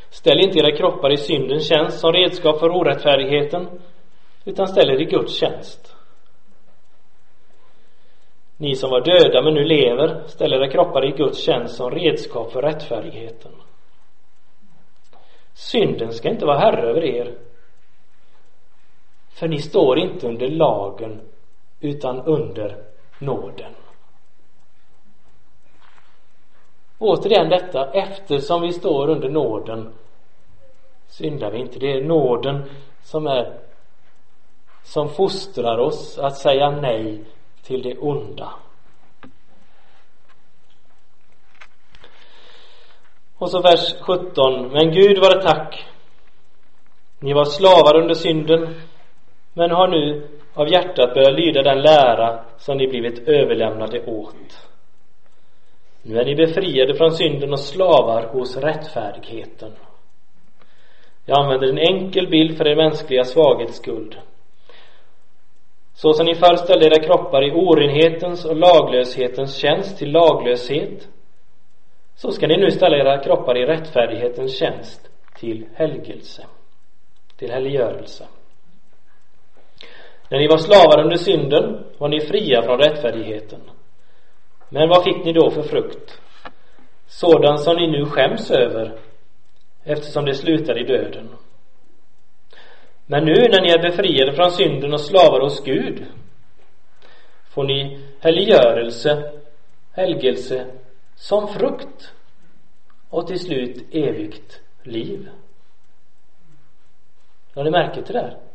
[0.10, 3.68] Ställ inte era kroppar i syndens tjänst som redskap för orättfärdigheten
[4.46, 5.96] utan ställ er i Guds tjänst.
[8.58, 12.52] Ni som var döda men nu lever, ställ era kroppar i Guds tjänst som redskap
[12.52, 13.52] för rättfärdigheten.
[15.54, 17.38] Synden ska inte vara herre över er.
[19.34, 21.22] För ni står inte under lagen
[21.80, 22.84] utan under
[23.20, 23.74] nåden.
[27.00, 29.94] Återigen detta, eftersom vi står under nåden
[31.08, 31.80] syndar vi inte.
[31.80, 32.70] Det är nåden
[33.02, 33.60] som är
[34.84, 37.24] som fostrar oss att säga nej
[37.62, 38.54] till det onda.
[43.38, 44.68] Och så vers 17.
[44.68, 45.86] Men Gud vare tack.
[47.20, 48.82] Ni var slavar under synden,
[49.54, 54.68] men har nu av hjärtat börjat lyda den lära som ni blivit överlämnade åt.
[56.04, 59.72] Nu är ni befriade från synden och slavar hos rättfärdigheten.
[61.26, 64.18] Jag använder en enkel bild för er mänskliga svaghets skuld.
[65.94, 71.08] Så som ni förr ställde era kroppar i orenhetens och laglöshetens tjänst till laglöshet,
[72.16, 76.46] så ska ni nu ställa era kroppar i rättfärdighetens tjänst till helgelse,
[77.38, 78.28] till helgörelse.
[80.32, 83.62] När ni var slavar under synden var ni fria från rättfärdigheten.
[84.70, 86.22] Men vad fick ni då för frukt?
[87.08, 89.00] Sådan som ni nu skäms över
[89.84, 91.30] eftersom det slutar i döden.
[93.06, 96.06] Men nu när ni är befriade från synden och slavar hos Gud
[97.50, 99.32] får ni helgörelse,
[99.92, 100.66] helgelse
[101.16, 102.14] som frukt
[103.10, 105.30] och till slut evigt liv.
[107.56, 108.22] Har ni märke till det?
[108.22, 108.51] Där?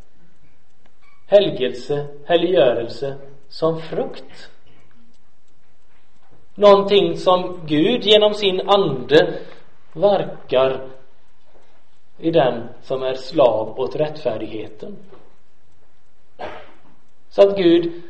[1.26, 3.16] Helgelse, helgörelse
[3.48, 4.50] som frukt.
[6.54, 9.38] Någonting som Gud genom sin ande
[9.92, 10.88] verkar
[12.18, 14.96] i den som är slav åt rättfärdigheten.
[17.28, 18.02] Så att Gud,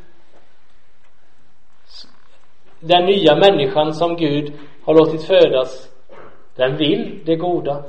[2.79, 4.53] den nya människan som Gud
[4.83, 5.89] har låtit födas,
[6.55, 7.83] den vill det goda.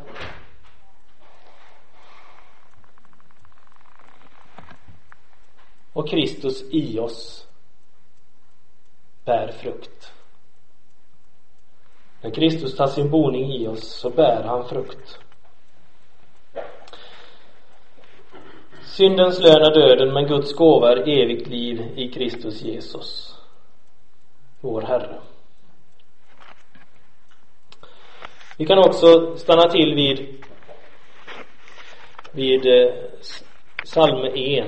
[5.92, 7.48] Och Kristus i oss
[9.24, 10.12] bär frukt.
[12.20, 15.18] När Kristus tar sin boning i oss så bär han frukt.
[18.82, 23.38] Syndens lön är döden, men Guds gåva är evigt liv i Kristus Jesus,
[24.60, 25.20] vår Herre.
[28.56, 30.44] Vi kan också stanna till vid,
[32.32, 32.94] vid eh,
[33.84, 34.66] psalm 1.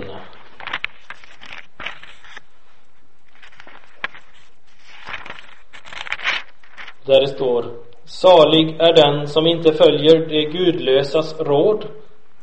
[7.11, 7.65] Där det står
[8.05, 11.85] Salig är den som inte följer det gudlösas råd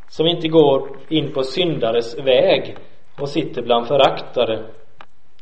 [0.08, 2.78] som inte går in på syndares väg
[3.20, 4.64] och sitter bland föraktare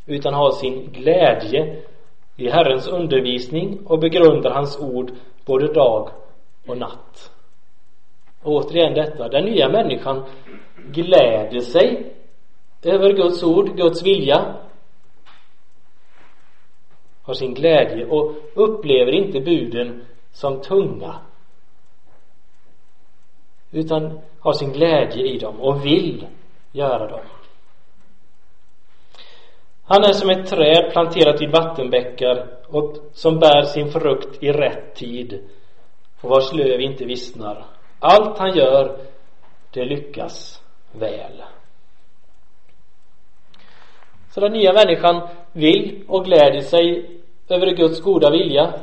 [0.06, 1.82] utan har sin glädje
[2.36, 5.12] i Herrens undervisning och begrundar hans ord
[5.46, 6.10] både dag
[6.68, 7.32] och natt.
[8.42, 10.24] Och återigen detta, den nya människan
[10.92, 12.14] gläder sig
[12.84, 14.56] över Guds ord, Guds vilja
[17.26, 21.16] har sin glädje och upplever inte buden som tunga
[23.72, 26.28] utan har sin glädje i dem och vill
[26.72, 27.26] göra dem.
[29.84, 34.96] Han är som ett träd planterat vid vattenbäckar och som bär sin frukt i rätt
[34.96, 35.50] tid
[36.22, 37.66] och vars löv inte vissnar.
[38.00, 38.98] Allt han gör,
[39.74, 41.44] det lyckas väl.
[44.30, 47.15] Så den nya människan vill och gläder sig
[47.48, 48.74] över Guds goda vilja.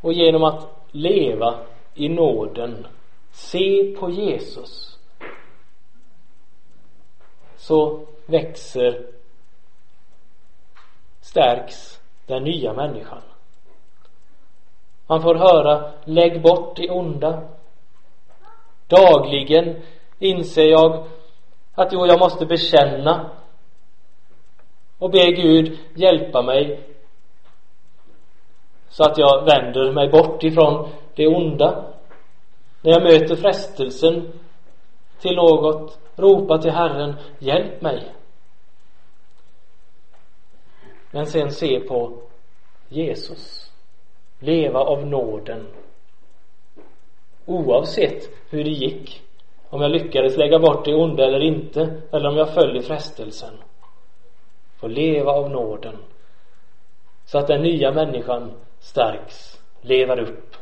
[0.00, 1.58] Och genom att leva
[1.94, 2.86] i nåden
[3.30, 4.98] se på Jesus
[7.56, 9.06] så växer
[11.20, 13.22] stärks den nya människan.
[15.06, 17.42] Man får höra lägg bort det onda.
[18.86, 19.82] Dagligen
[20.18, 21.04] inser jag
[21.74, 23.30] att jo, jag måste bekänna
[25.02, 26.80] och be Gud hjälpa mig
[28.88, 31.84] så att jag vänder mig bort ifrån det onda.
[32.80, 34.32] När jag möter frestelsen
[35.20, 38.12] till något, ropa till Herren, hjälp mig.
[41.10, 42.18] Men sen se på
[42.88, 43.72] Jesus.
[44.38, 45.66] Leva av nåden.
[47.46, 49.22] Oavsett hur det gick.
[49.68, 53.54] Om jag lyckades lägga bort det onda eller inte, eller om jag följer frestelsen.
[54.82, 55.96] Få leva av nåden.
[57.24, 60.56] Så att den nya människan stärks, lever upp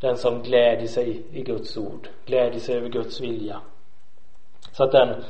[0.00, 3.60] den som gläder sig i Guds ord, gläder sig över Guds vilja.
[4.72, 5.24] Så att den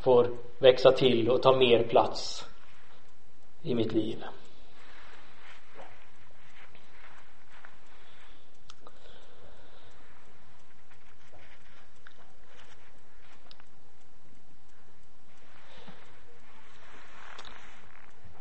[0.00, 0.28] får
[0.58, 2.48] växa till och ta mer plats
[3.62, 4.24] i mitt liv.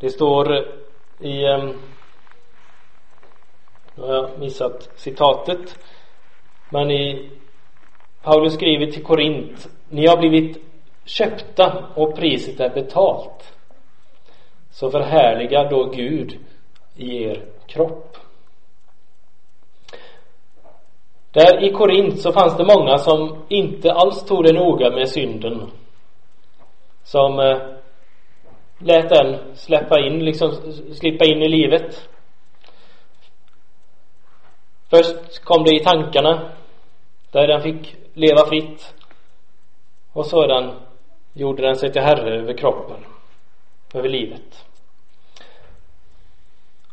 [0.03, 0.55] Det står
[1.19, 1.73] i ehm,
[3.95, 5.79] nu har jag missat citatet.
[6.69, 7.29] Men i
[8.21, 10.57] Paulus skriver till Korint Ni har blivit
[11.05, 13.57] köpta och priset är betalt.
[14.71, 16.37] Så förhärliga då Gud
[16.95, 18.17] i er kropp.
[21.31, 25.71] Där i Korint så fanns det många som inte alls tog det noga med synden.
[27.03, 27.57] Som eh,
[28.77, 30.51] lät den släppa in, liksom
[30.93, 32.09] slippa in i livet.
[34.89, 36.51] Först kom det i tankarna
[37.31, 38.93] där den fick leva fritt
[40.13, 40.71] och sedan
[41.33, 43.05] gjorde den sig till herre över kroppen,
[43.93, 44.65] över livet.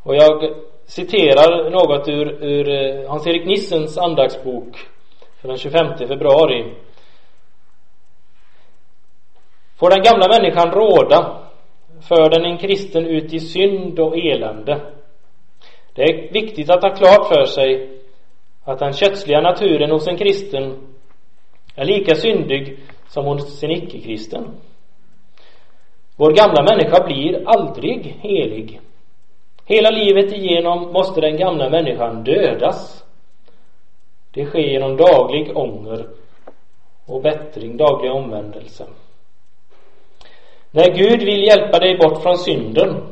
[0.03, 0.55] Och jag
[0.85, 4.77] citerar något ur, ur eh, Hans-Erik Nissens andaktsbok
[5.41, 6.75] för den 25 februari.
[9.79, 11.50] Får den gamla människan råda
[12.09, 14.81] för den en kristen ut i synd och elände.
[15.95, 17.89] Det är viktigt att ha klart för sig
[18.65, 20.77] att den kötsliga naturen hos en kristen
[21.75, 22.79] är lika syndig
[23.09, 24.45] som hos en icke-kristen.
[26.17, 28.81] Vår gamla människa blir aldrig helig.
[29.65, 33.05] Hela livet igenom måste den gamla människan dödas.
[34.31, 36.07] Det sker genom daglig ånger
[37.07, 38.87] och bättring, daglig omvändelse.
[40.71, 43.11] När Gud vill hjälpa dig bort från synden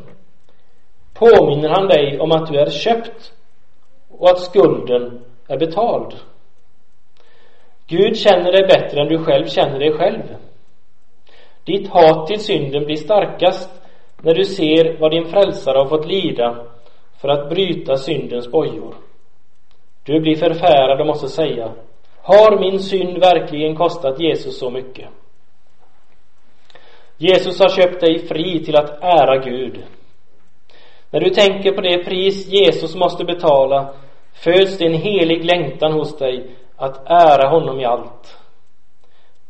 [1.14, 3.32] påminner han dig om att du är köpt
[4.08, 6.14] och att skulden är betald.
[7.86, 10.22] Gud känner dig bättre än du själv känner dig själv.
[11.64, 13.70] Ditt hat till synden blir starkast
[14.22, 16.66] när du ser vad din frälsare har fått lida
[17.20, 18.94] för att bryta syndens bojor.
[20.04, 21.72] Du blir förfärad och måste säga
[22.22, 25.08] Har min synd verkligen kostat Jesus så mycket?
[27.18, 29.82] Jesus har köpt dig fri till att ära Gud.
[31.10, 33.94] När du tänker på det pris Jesus måste betala
[34.32, 38.38] föds det en helig längtan hos dig att ära honom i allt.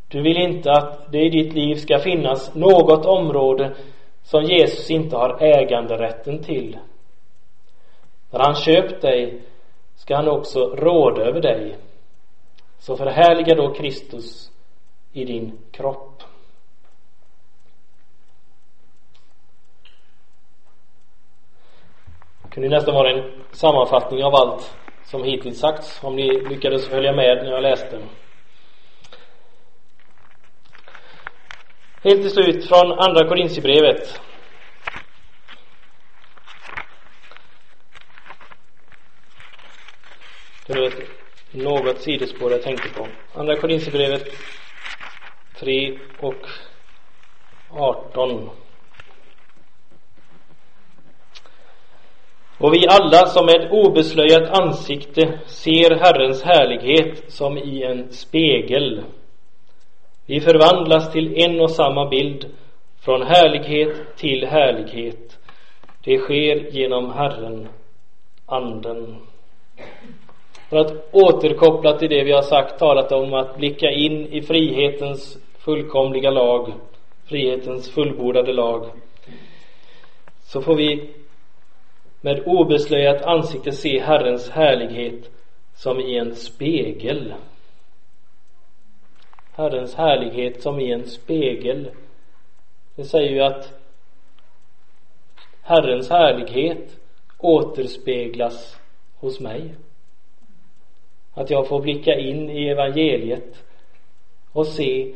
[0.08, 3.76] Du vill inte att det i ditt liv ska finnas något område
[4.22, 6.78] som Jesus inte har äganderätten till.
[8.30, 9.42] När han köpt dig
[9.96, 11.76] ska han också råda över dig.
[12.78, 14.50] Så förhärliga då Kristus
[15.12, 16.22] i din kropp.
[22.37, 27.12] Det kunde nästan vara en sammanfattning av allt som hittills sagts, om ni lyckades följa
[27.12, 27.98] med när jag läste.
[32.02, 34.20] Helt till slut från Andra Korintierbrevet.
[40.66, 41.08] Det var ett
[41.50, 43.08] något sidospår jag tänkte på.
[43.34, 44.26] Andra Korintierbrevet
[45.54, 46.46] 3 och
[47.70, 48.50] 18.
[52.60, 59.02] Och vi alla som med obeslöjat ansikte ser Herrens härlighet som i en spegel.
[60.26, 62.46] Vi förvandlas till en och samma bild
[63.00, 65.38] från härlighet till härlighet.
[66.04, 67.68] Det sker genom Herren,
[68.46, 69.16] Anden.
[70.70, 75.38] För att återkoppla till det vi har sagt, talat om att blicka in i frihetens
[75.58, 76.72] fullkomliga lag,
[77.28, 78.86] frihetens fullbordade lag,
[80.40, 81.10] så får vi
[82.20, 85.30] med obeslöjat ansikte se Herrens härlighet
[85.74, 87.34] som i en spegel.
[89.52, 91.90] Herrens härlighet som i en spegel.
[92.96, 93.72] Det säger ju att
[95.62, 96.96] Herrens härlighet
[97.38, 98.80] återspeglas
[99.16, 99.74] hos mig.
[101.34, 103.64] Att jag får blicka in i evangeliet
[104.52, 105.14] och se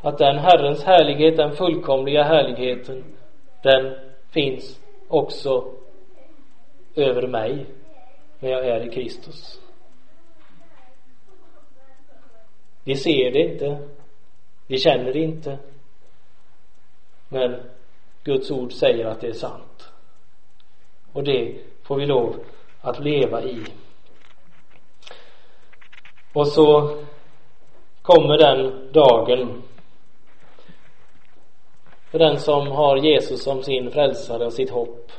[0.00, 3.04] att den Herrens härlighet, den fullkomliga härligheten,
[3.62, 3.94] den
[4.30, 5.81] finns också
[6.94, 7.66] över mig
[8.38, 9.60] när jag är i Kristus.
[12.84, 13.88] Vi ser det inte,
[14.66, 15.58] vi känner det inte,
[17.28, 17.60] men
[18.24, 19.88] Guds ord säger att det är sant.
[21.12, 22.44] Och det får vi lov
[22.80, 23.64] att leva i.
[26.32, 26.98] Och så
[28.02, 29.62] kommer den dagen
[32.10, 35.12] för den som har Jesus som sin frälsare och sitt hopp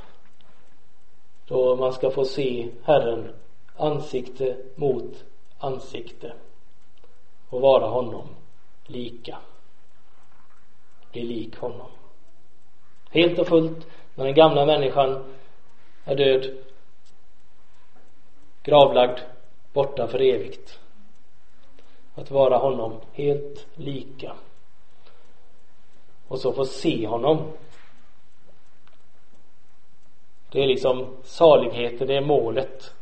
[1.47, 3.33] då man ska få se Herren
[3.75, 5.23] ansikte mot
[5.57, 6.33] ansikte
[7.49, 8.27] och vara honom
[8.85, 9.37] lika.
[11.11, 11.91] Bli lik honom.
[13.09, 15.23] Helt och fullt när den gamla människan
[16.03, 16.57] är död,
[18.63, 19.19] gravlagd,
[19.73, 20.79] borta för evigt.
[22.15, 24.35] Att vara honom helt lika.
[26.27, 27.51] Och så få se honom
[30.53, 32.93] det är liksom saligheten, det är målet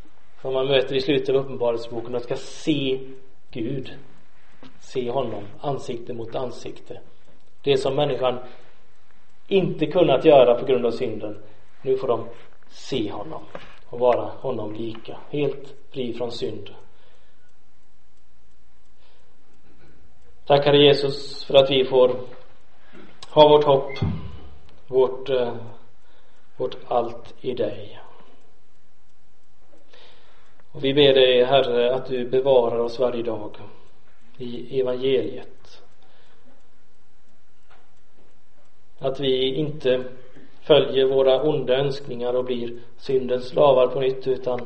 [0.41, 2.11] som man möter i slutet av Uppenbarelseboken.
[2.11, 2.99] Man ska se
[3.51, 3.93] Gud.
[4.79, 6.99] Se honom ansikte mot ansikte.
[7.63, 8.39] Det som människan
[9.47, 11.37] inte kunnat göra på grund av synden.
[11.81, 12.27] Nu får de
[12.69, 13.41] se honom
[13.85, 15.17] och vara honom lika.
[15.29, 16.69] Helt fri från synd.
[20.45, 22.15] Tack Herre Jesus för att vi får
[23.29, 23.91] ha vårt hopp,
[24.87, 25.53] vårt eh,
[26.61, 27.99] åt allt i dig.
[30.71, 33.57] Och vi ber dig Herre att du bevarar oss varje dag
[34.37, 35.81] i evangeliet.
[38.99, 40.03] Att vi inte
[40.61, 44.59] följer våra onda önskningar och blir syndens slavar på nytt utan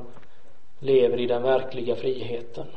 [0.79, 2.67] lever i den verkliga friheten.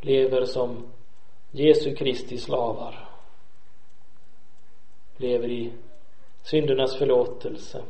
[0.00, 0.92] Lever som
[1.50, 3.08] Jesu Kristi slavar.
[5.16, 5.72] Lever i
[6.42, 7.82] syndernas förlåtelse.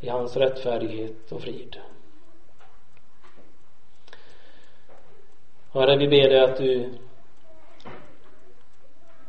[0.00, 1.76] I hans rättfärdighet och frid.
[5.72, 6.94] Herre, vi ber dig att du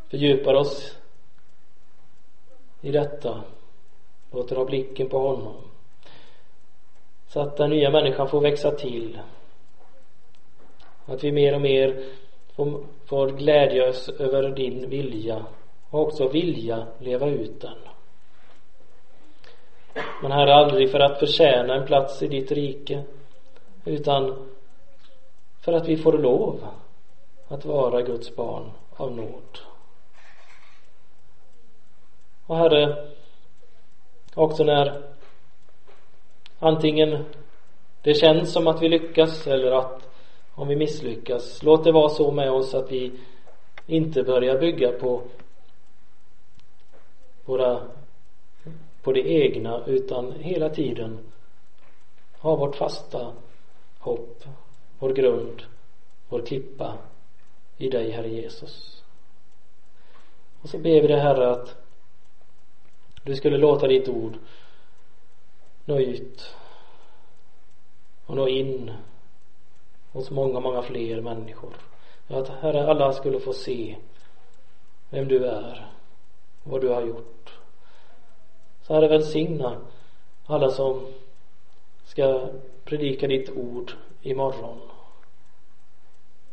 [0.09, 0.97] fördjupar oss
[2.81, 3.43] i detta.
[4.31, 5.55] Låter ha blicken på honom.
[7.27, 9.19] Så att den nya människan får växa till.
[11.05, 12.03] Att vi mer och mer
[12.55, 15.45] får, får glädja oss över din vilja
[15.93, 17.77] och också vilja leva ut den.
[20.21, 23.03] Men Herre, aldrig för att förtjäna en plats i ditt rike
[23.85, 24.49] utan
[25.61, 26.67] för att vi får lov
[27.47, 29.59] att vara Guds barn av nåd.
[32.45, 33.07] Och Herre,
[34.35, 35.01] också när
[36.59, 37.25] antingen
[38.01, 40.09] det känns som att vi lyckas eller att
[40.55, 43.19] om vi misslyckas, låt det vara så med oss att vi
[43.87, 45.21] inte börjar bygga på
[47.45, 47.81] våra
[49.01, 51.19] på det egna utan hela tiden
[52.39, 53.33] ha vårt fasta
[53.99, 54.43] hopp,
[54.99, 55.63] vår grund,
[56.29, 56.97] vår klippa
[57.77, 59.03] i dig Herre Jesus.
[60.61, 61.75] Och så ber vi dig Herre att
[63.23, 64.33] du skulle låta ditt ord
[65.85, 66.55] nå ut
[68.25, 68.91] och nå in
[70.11, 71.73] hos många, många fler människor.
[72.27, 73.97] Att Herre, alla skulle få se
[75.09, 75.87] vem du är,
[76.63, 77.59] vad du har gjort.
[78.81, 79.77] Så Herre, välsigna
[80.45, 81.05] alla som
[82.05, 82.49] ska
[82.83, 83.91] predika ditt ord
[84.21, 84.79] imorgon.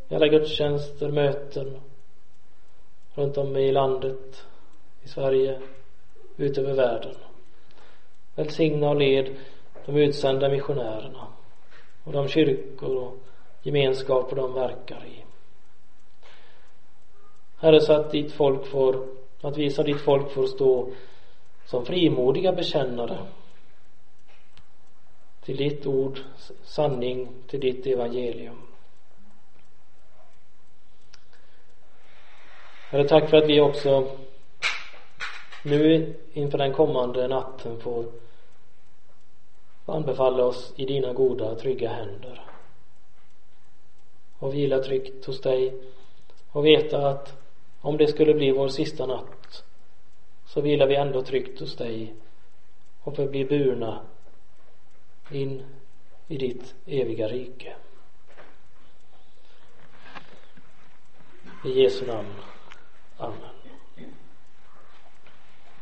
[0.09, 1.81] I alla gudstjänster, möten
[3.15, 4.45] runt om i landet,
[5.03, 5.61] i Sverige,
[6.37, 7.15] utöver världen.
[8.35, 9.37] Välsigna och led
[9.87, 11.27] de utsända missionärerna
[12.05, 13.17] och de kyrkor och
[13.63, 15.25] gemenskaper de verkar i.
[17.57, 19.07] Herre, så att ditt folk får,
[19.41, 20.89] att vi ditt folk får stå
[21.67, 23.19] som frimodiga bekännare
[25.41, 26.19] till ditt ord,
[26.63, 28.61] sanning, till ditt evangelium.
[32.91, 34.11] Herre, tack för att vi också
[35.65, 38.07] nu inför den kommande natten får
[39.87, 42.45] anbefalla oss i dina goda, trygga händer
[44.39, 45.75] och vila tryggt hos dig
[46.53, 47.40] och veta att
[47.81, 49.65] om det skulle bli vår sista natt
[50.47, 52.15] så vilar vi ändå tryggt hos dig
[53.01, 54.01] och förblir burna
[55.31, 55.63] in
[56.29, 57.75] i ditt eviga rike.
[61.65, 62.35] I Jesu namn.
[63.17, 63.60] Amen.